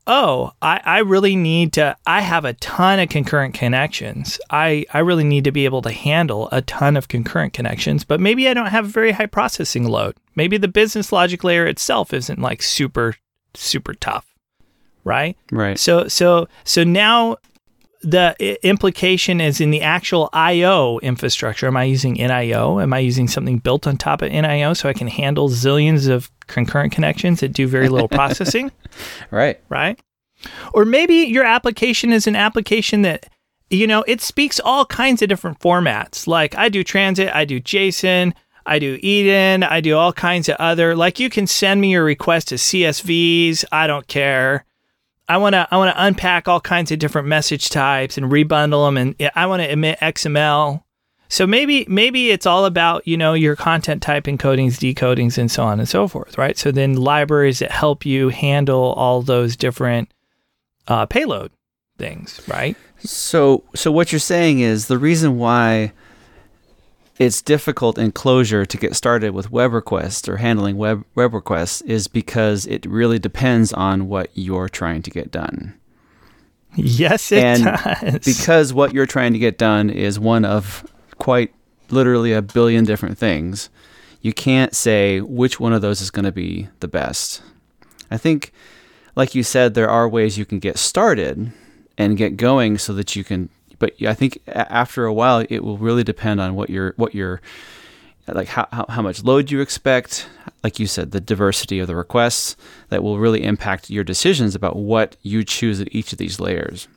oh, 0.07 0.53
I, 0.61 0.81
I 0.85 0.99
really 0.99 1.37
need 1.37 1.73
to, 1.75 1.97
I 2.07 2.21
have 2.21 2.45
a 2.45 2.53
ton 2.55 3.01
of 3.01 3.09
concurrent 3.09 3.55
connections. 3.55 4.39
I, 4.51 4.85
I 4.93 4.99
really 4.99 5.25
need 5.25 5.45
to 5.45 5.53
be 5.53 5.65
able 5.65 5.83
to 5.83 5.93
handle 5.93 6.49
a 6.53 6.63
ton 6.63 6.97
of 6.97 7.09
concurrent 7.09 7.53
connections, 7.53 8.05
but 8.05 8.21
maybe 8.21 8.49
I 8.49 8.55
don't 8.55 8.67
have 8.67 8.85
a 8.85 8.89
very 8.89 9.13
high 9.13 9.27
processing 9.27 9.85
load. 9.89 10.17
Maybe 10.35 10.57
the 10.57 10.69
business 10.69 11.13
logic 11.13 11.43
layer 11.45 11.67
itself 11.67 12.13
isn't 12.13 12.41
like 12.41 12.63
super, 12.63 13.17
super 13.55 13.95
tough. 13.95 14.35
Right. 15.05 15.37
Right. 15.51 15.79
So, 15.79 16.09
so, 16.09 16.49
so 16.65 16.85
now 16.85 17.37
the 18.05 18.59
implication 18.67 19.41
is 19.41 19.61
in 19.61 19.71
the 19.71 19.81
actual 19.81 20.29
IO 20.33 20.99
infrastructure. 20.99 21.67
Am 21.67 21.77
I 21.77 21.85
using 21.85 22.17
NIO? 22.17 22.83
Am 22.83 22.93
I 22.93 22.99
using 22.99 23.29
something 23.29 23.59
built 23.59 23.87
on 23.87 23.97
top 23.97 24.21
of 24.21 24.31
NIO 24.31 24.77
so 24.77 24.89
I 24.89 24.93
can 24.93 25.09
handle 25.09 25.49
zillions 25.49 26.09
of 26.09 26.31
concurrent 26.47 26.93
connections 26.93 27.41
that 27.41 27.55
do 27.55 27.67
very 27.67 27.89
little 27.89 28.09
processing? 28.09 28.71
Right. 29.33 29.61
right? 29.69 29.99
Or 30.73 30.85
maybe 30.85 31.15
your 31.15 31.45
application 31.45 32.13
is 32.13 32.29
an 32.29 32.37
application 32.37 33.03
that, 33.03 33.29
you 33.69 33.89
know, 33.89 34.05
it 34.07 34.21
speaks 34.21 34.61
all 34.61 34.87
kinds 34.87 35.21
of 35.21 35.29
different 35.29 35.59
formats. 35.59 36.29
Like 36.29 36.55
I 36.55 36.69
do 36.69 36.85
transit, 36.85 37.35
I 37.35 37.45
do 37.45 37.61
JSON, 37.61 38.33
I 38.67 38.79
do 38.79 38.99
EDN, 38.99 39.69
I 39.69 39.81
do 39.81 39.97
all 39.97 40.13
kinds 40.13 40.49
of 40.49 40.57
other. 40.57 40.95
Like 40.95 41.19
you 41.19 41.29
can 41.29 41.49
send 41.49 41.81
me 41.81 41.91
your 41.91 42.05
request 42.05 42.49
to 42.49 42.55
CSVs. 42.55 43.65
I 43.73 43.89
don't 43.89 44.07
care. 44.07 44.65
I 45.29 45.39
want 45.39 45.55
to 45.55 45.67
I 45.71 45.77
want 45.77 45.95
to 45.95 46.05
unpack 46.05 46.49
all 46.49 46.61
kinds 46.61 46.93
of 46.93 46.99
different 46.99 47.29
message 47.29 47.71
types 47.71 48.19
and 48.19 48.31
rebundle 48.31 48.87
them 48.87 48.97
and 48.97 49.31
I 49.35 49.47
want 49.47 49.63
to 49.63 49.71
emit 49.71 49.99
XML. 50.01 50.83
So 51.29 51.47
maybe 51.47 51.87
maybe 51.89 52.31
it's 52.31 52.47
all 52.47 52.65
about, 52.65 53.07
you 53.09 53.17
know, 53.17 53.33
your 53.35 53.57
content 53.57 54.03
type 54.03 54.25
encodings, 54.25 54.75
decodings 54.75 55.39
and 55.39 55.51
so 55.51 55.65
on 55.65 55.81
and 55.81 55.89
so 55.89 56.07
forth, 56.07 56.37
right? 56.37 56.57
So 56.59 56.71
then 56.71 56.95
libraries 56.95 57.61
that 57.61 57.71
help 57.71 58.05
you 58.05 58.29
handle 58.29 58.93
all 58.93 59.23
those 59.23 59.57
different 59.57 60.13
uh, 60.87 61.07
payload 61.07 61.51
things, 61.99 62.41
right? 62.47 62.77
So, 62.99 63.65
so 63.75 63.91
what 63.91 64.13
you're 64.13 64.19
saying 64.19 64.61
is 64.61 64.87
the 64.87 64.99
reason 64.99 65.39
why 65.39 65.93
it's 67.19 67.43
difficult 67.43 67.99
in 67.99 68.13
Clojure 68.13 68.67
to 68.67 68.77
get 68.77 68.97
started 68.97 69.33
with 69.33 69.51
web 69.51 69.73
requests 69.73 70.29
or 70.29 70.39
handling 70.39 70.77
web 70.77 71.05
web 71.15 71.33
requests 71.33 71.81
is 71.83 72.09
because 72.09 72.67
it 72.67 72.85
really 72.87 73.19
depends 73.19 73.73
on 73.73 74.09
what 74.09 74.31
you're 74.35 74.69
trying 74.69 75.03
to 75.03 75.11
get 75.11 75.31
done. 75.31 75.75
Yes, 76.77 77.31
it 77.31 77.45
And 77.45 77.65
does. 77.65 78.19
Because 78.25 78.73
what 78.73 78.93
you're 78.93 79.07
trying 79.07 79.33
to 79.33 79.39
get 79.39 79.59
done 79.59 79.91
is 79.91 80.19
one 80.19 80.45
of 80.45 80.85
quite 81.19 81.55
literally 81.91 82.33
a 82.33 82.43
billion 82.43 82.85
different 82.85 83.17
things. 83.17 83.71
You 84.21 84.33
can't 84.33 84.75
say 84.75 85.21
which 85.21 85.61
one 85.61 85.73
of 85.73 85.83
those 85.83 86.01
is 86.01 86.11
going 86.11 86.25
to 86.25 86.33
be 86.33 86.69
the 86.81 86.89
best. 86.89 87.43
I 88.11 88.17
think 88.17 88.53
like 89.15 89.35
you 89.35 89.43
said 89.43 89.75
there 89.75 89.91
are 89.91 90.09
ways 90.09 90.37
you 90.39 90.45
can 90.45 90.59
get 90.59 90.79
started 90.79 91.53
and 91.97 92.17
get 92.17 92.37
going 92.37 92.79
so 92.79 92.93
that 92.95 93.15
you 93.15 93.23
can 93.23 93.51
but 93.85 94.09
I 94.09 94.15
think 94.15 94.41
after 94.47 95.05
a 95.05 95.13
while 95.13 95.45
it 95.49 95.61
will 95.61 95.79
really 95.79 96.05
depend 96.05 96.41
on 96.41 96.55
what 96.55 96.71
your 96.71 96.95
what 96.97 97.15
your 97.15 97.41
like 98.27 98.49
how, 98.49 98.67
how, 98.89 99.03
much 99.03 99.23
load 99.23 99.51
you 99.51 99.61
expect 99.61 100.27
like 100.63 100.79
you 100.79 100.87
said 100.87 101.11
the 101.11 101.21
diversity 101.21 101.79
of 101.79 101.87
the 101.87 101.95
requests 101.95 102.57
that 102.89 103.03
will 103.03 103.19
really 103.19 103.45
impact 103.45 103.91
your 103.91 104.03
decisions 104.03 104.55
about 104.55 104.77
what 104.77 105.17
you 105.21 105.45
choose 105.45 105.79
at 105.81 105.95
each 105.95 106.13
of 106.13 106.19
these 106.19 106.41
layers 106.41 106.89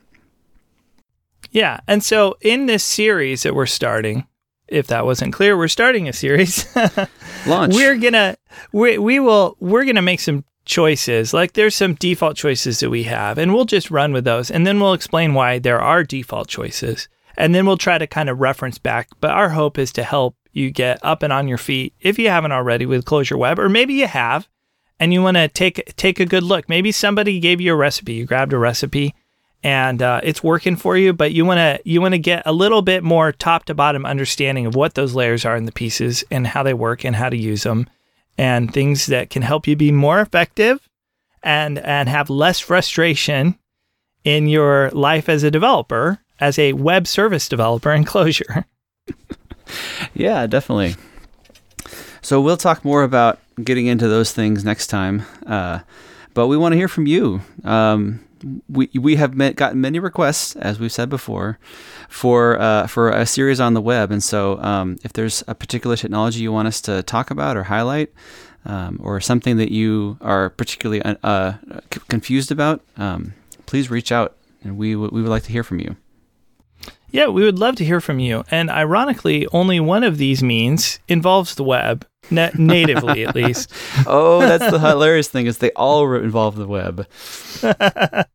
yeah, 1.50 1.80
and 1.86 2.02
so 2.04 2.36
in 2.40 2.66
this 2.66 2.84
series 2.84 3.42
that 3.42 3.54
we're 3.54 3.66
starting, 3.66 4.26
if 4.66 4.88
that 4.88 5.06
wasn't 5.06 5.32
clear, 5.32 5.56
we're 5.56 5.68
starting 5.68 6.08
a 6.08 6.12
series. 6.12 6.66
Launch. 7.46 7.74
we're 7.74 7.96
gonna 7.96 8.36
we 8.72 8.98
we 8.98 9.18
will 9.18 9.56
we're 9.60 9.84
gonna 9.84 10.02
make 10.02 10.20
some 10.20 10.44
choices. 10.68 11.34
Like 11.34 11.54
there's 11.54 11.74
some 11.74 11.94
default 11.94 12.36
choices 12.36 12.78
that 12.80 12.90
we 12.90 13.02
have, 13.04 13.38
and 13.38 13.52
we'll 13.52 13.64
just 13.64 13.90
run 13.90 14.12
with 14.12 14.24
those, 14.24 14.50
and 14.50 14.66
then 14.66 14.78
we'll 14.78 14.92
explain 14.92 15.34
why 15.34 15.58
there 15.58 15.80
are 15.80 16.04
default 16.04 16.46
choices, 16.46 17.08
and 17.36 17.54
then 17.54 17.66
we'll 17.66 17.76
try 17.76 17.98
to 17.98 18.06
kind 18.06 18.28
of 18.28 18.38
reference 18.38 18.78
back. 18.78 19.08
But 19.20 19.32
our 19.32 19.48
hope 19.48 19.78
is 19.78 19.90
to 19.92 20.04
help 20.04 20.36
you 20.52 20.70
get 20.70 21.00
up 21.02 21.22
and 21.22 21.32
on 21.32 21.48
your 21.48 21.58
feet 21.58 21.94
if 22.00 22.18
you 22.18 22.28
haven't 22.28 22.52
already 22.52 22.86
with 22.86 23.04
Clojure 23.04 23.38
Web, 23.38 23.58
or 23.58 23.68
maybe 23.68 23.94
you 23.94 24.06
have, 24.06 24.48
and 25.00 25.12
you 25.12 25.22
want 25.22 25.36
to 25.38 25.48
take 25.48 25.96
take 25.96 26.20
a 26.20 26.26
good 26.26 26.44
look. 26.44 26.68
Maybe 26.68 26.92
somebody 26.92 27.40
gave 27.40 27.60
you 27.60 27.72
a 27.72 27.76
recipe, 27.76 28.14
you 28.14 28.26
grabbed 28.26 28.52
a 28.52 28.58
recipe 28.58 29.14
and 29.62 30.02
uh, 30.02 30.20
it's 30.22 30.42
working 30.42 30.76
for 30.76 30.96
you 30.96 31.12
but 31.12 31.32
you 31.32 31.44
want 31.44 31.58
to 31.58 31.80
you 31.84 32.00
want 32.00 32.14
to 32.14 32.18
get 32.18 32.42
a 32.46 32.52
little 32.52 32.82
bit 32.82 33.02
more 33.02 33.32
top 33.32 33.64
to 33.64 33.74
bottom 33.74 34.06
understanding 34.06 34.66
of 34.66 34.76
what 34.76 34.94
those 34.94 35.14
layers 35.14 35.44
are 35.44 35.56
in 35.56 35.64
the 35.64 35.72
pieces 35.72 36.22
and 36.30 36.46
how 36.46 36.62
they 36.62 36.74
work 36.74 37.04
and 37.04 37.16
how 37.16 37.28
to 37.28 37.36
use 37.36 37.64
them 37.64 37.88
and 38.38 38.72
things 38.72 39.06
that 39.06 39.28
can 39.28 39.42
help 39.42 39.66
you 39.66 39.76
be 39.76 39.92
more 39.92 40.20
effective 40.20 40.88
and 41.42 41.78
and 41.80 42.08
have 42.08 42.30
less 42.30 42.60
frustration 42.60 43.58
in 44.24 44.46
your 44.46 44.90
life 44.90 45.28
as 45.28 45.42
a 45.42 45.50
developer 45.50 46.18
as 46.40 46.58
a 46.58 46.72
web 46.72 47.06
service 47.06 47.48
developer 47.48 47.92
in 47.92 48.04
Clojure. 48.04 48.64
yeah 50.14 50.46
definitely 50.46 50.94
so 52.22 52.40
we'll 52.40 52.56
talk 52.56 52.84
more 52.84 53.02
about 53.02 53.38
getting 53.62 53.86
into 53.86 54.08
those 54.08 54.32
things 54.32 54.64
next 54.64 54.86
time 54.86 55.22
uh, 55.46 55.80
but 56.34 56.46
we 56.46 56.56
want 56.56 56.72
to 56.72 56.76
hear 56.76 56.88
from 56.88 57.06
you 57.06 57.40
um, 57.64 58.20
we 58.68 58.90
we 58.94 59.16
have 59.16 59.34
met, 59.34 59.56
gotten 59.56 59.80
many 59.80 59.98
requests, 59.98 60.56
as 60.56 60.78
we've 60.78 60.92
said 60.92 61.08
before, 61.08 61.58
for 62.08 62.60
uh, 62.60 62.86
for 62.86 63.10
a 63.10 63.26
series 63.26 63.60
on 63.60 63.74
the 63.74 63.80
web. 63.80 64.10
And 64.10 64.22
so, 64.22 64.60
um, 64.60 64.98
if 65.04 65.12
there's 65.12 65.42
a 65.48 65.54
particular 65.54 65.96
technology 65.96 66.40
you 66.40 66.52
want 66.52 66.68
us 66.68 66.80
to 66.82 67.02
talk 67.02 67.30
about 67.30 67.56
or 67.56 67.64
highlight, 67.64 68.12
um, 68.64 68.98
or 69.02 69.20
something 69.20 69.56
that 69.56 69.72
you 69.72 70.18
are 70.20 70.50
particularly 70.50 71.02
uh, 71.02 71.14
uh 71.22 71.52
confused 72.08 72.50
about, 72.50 72.82
um, 72.96 73.34
please 73.66 73.90
reach 73.90 74.12
out, 74.12 74.36
and 74.62 74.76
we 74.76 74.92
w- 74.92 75.10
we 75.12 75.22
would 75.22 75.30
like 75.30 75.44
to 75.44 75.52
hear 75.52 75.64
from 75.64 75.80
you. 75.80 75.96
Yeah, 77.10 77.28
we 77.28 77.44
would 77.44 77.58
love 77.58 77.76
to 77.76 77.84
hear 77.84 78.00
from 78.00 78.18
you. 78.18 78.44
And 78.50 78.70
ironically, 78.70 79.46
only 79.48 79.80
one 79.80 80.04
of 80.04 80.18
these 80.18 80.42
means 80.42 80.98
involves 81.08 81.54
the 81.54 81.64
web, 81.64 82.06
na- 82.30 82.50
natively 82.58 83.26
at 83.26 83.34
least. 83.34 83.72
oh, 84.06 84.40
that's 84.40 84.70
the 84.70 84.78
hilarious 84.78 85.28
thing 85.28 85.46
is 85.46 85.58
they 85.58 85.72
all 85.72 86.14
involve 86.14 86.56
the 86.56 86.68
web. 86.68 87.06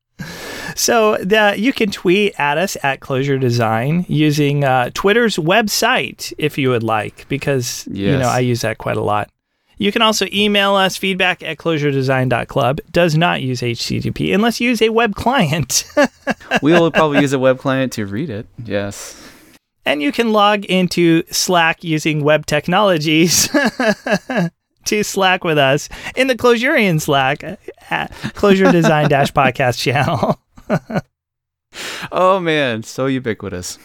so 0.75 1.17
the, 1.17 1.55
you 1.57 1.71
can 1.71 1.91
tweet 1.91 2.33
at 2.39 2.57
us 2.57 2.75
at 2.83 2.99
Clojure 2.99 3.39
Design 3.39 4.05
using 4.07 4.63
uh, 4.63 4.89
Twitter's 4.93 5.37
website 5.37 6.33
if 6.37 6.57
you 6.57 6.69
would 6.69 6.83
like, 6.83 7.27
because 7.27 7.87
yes. 7.91 7.97
you 7.97 8.17
know 8.17 8.29
I 8.29 8.39
use 8.39 8.61
that 8.61 8.79
quite 8.79 8.97
a 8.97 9.03
lot. 9.03 9.29
You 9.77 9.91
can 9.91 10.01
also 10.01 10.25
email 10.31 10.75
us 10.75 10.97
feedback 10.97 11.43
at 11.43 11.57
clojuredesign.club. 11.57 12.79
Does 12.91 13.17
not 13.17 13.41
use 13.41 13.61
HTTP 13.61 14.33
unless 14.33 14.61
you 14.61 14.69
use 14.69 14.81
a 14.81 14.89
web 14.89 15.15
client. 15.15 15.85
we 16.61 16.71
will 16.73 16.91
probably 16.91 17.21
use 17.21 17.33
a 17.33 17.39
web 17.39 17.59
client 17.59 17.91
to 17.93 18.05
read 18.05 18.29
it. 18.29 18.47
Yes. 18.63 19.19
And 19.85 20.01
you 20.01 20.11
can 20.11 20.31
log 20.31 20.65
into 20.65 21.23
Slack 21.31 21.83
using 21.83 22.23
web 22.23 22.45
technologies 22.45 23.49
to 24.85 25.03
Slack 25.03 25.43
with 25.43 25.57
us 25.57 25.89
in 26.15 26.27
the 26.27 26.35
Clojurian 26.35 27.01
Slack 27.01 27.43
uh, 27.43 27.55
at 27.89 28.11
Clojure 28.33 28.71
Design 28.71 29.09
Dash 29.09 29.33
Podcast 29.33 29.79
channel. 29.79 30.39
oh 32.11 32.39
man, 32.39 32.83
so 32.83 33.07
ubiquitous. 33.07 33.77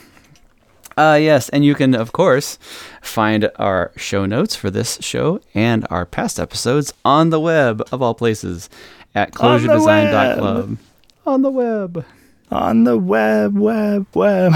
Uh, 0.99 1.15
yes, 1.15 1.49
and 1.51 1.65
you 1.65 1.77
can, 1.77 1.95
of 1.95 2.11
course, 2.11 2.59
find 3.01 3.49
our 3.55 3.93
show 3.97 4.27
notes 4.27 4.57
for 4.57 4.69
this 4.69 4.99
show 5.01 5.41
and 5.55 5.87
our 5.91 6.05
past 6.05 6.41
episodes 6.41 6.93
on 7.05 7.31
the 7.31 7.39
web, 7.39 7.81
of 7.93 8.03
all 8.03 8.15
places, 8.15 8.69
at 9.15 9.31
clojuredesign.club. 9.31 10.77
On 11.25 11.43
the 11.43 11.51
web. 11.53 12.05
On 12.51 12.83
the 12.83 12.99
web, 12.99 13.57
web, 13.57 14.07
web. 14.13 14.53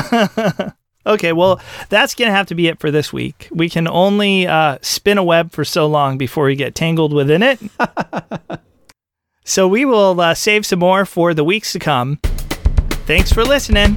okay, 1.06 1.32
well, 1.32 1.60
that's 1.90 2.16
going 2.16 2.28
to 2.28 2.34
have 2.34 2.48
to 2.48 2.56
be 2.56 2.66
it 2.66 2.80
for 2.80 2.90
this 2.90 3.12
week. 3.12 3.48
We 3.52 3.68
can 3.68 3.86
only 3.86 4.48
uh, 4.48 4.78
spin 4.82 5.18
a 5.18 5.24
web 5.24 5.52
for 5.52 5.64
so 5.64 5.86
long 5.86 6.18
before 6.18 6.46
we 6.46 6.56
get 6.56 6.74
tangled 6.74 7.12
within 7.12 7.44
it. 7.44 7.60
so 9.44 9.68
we 9.68 9.84
will 9.84 10.20
uh, 10.20 10.34
save 10.34 10.66
some 10.66 10.80
more 10.80 11.04
for 11.04 11.34
the 11.34 11.44
weeks 11.44 11.70
to 11.74 11.78
come. 11.78 12.18
Thanks 13.06 13.32
for 13.32 13.44
listening. 13.44 13.96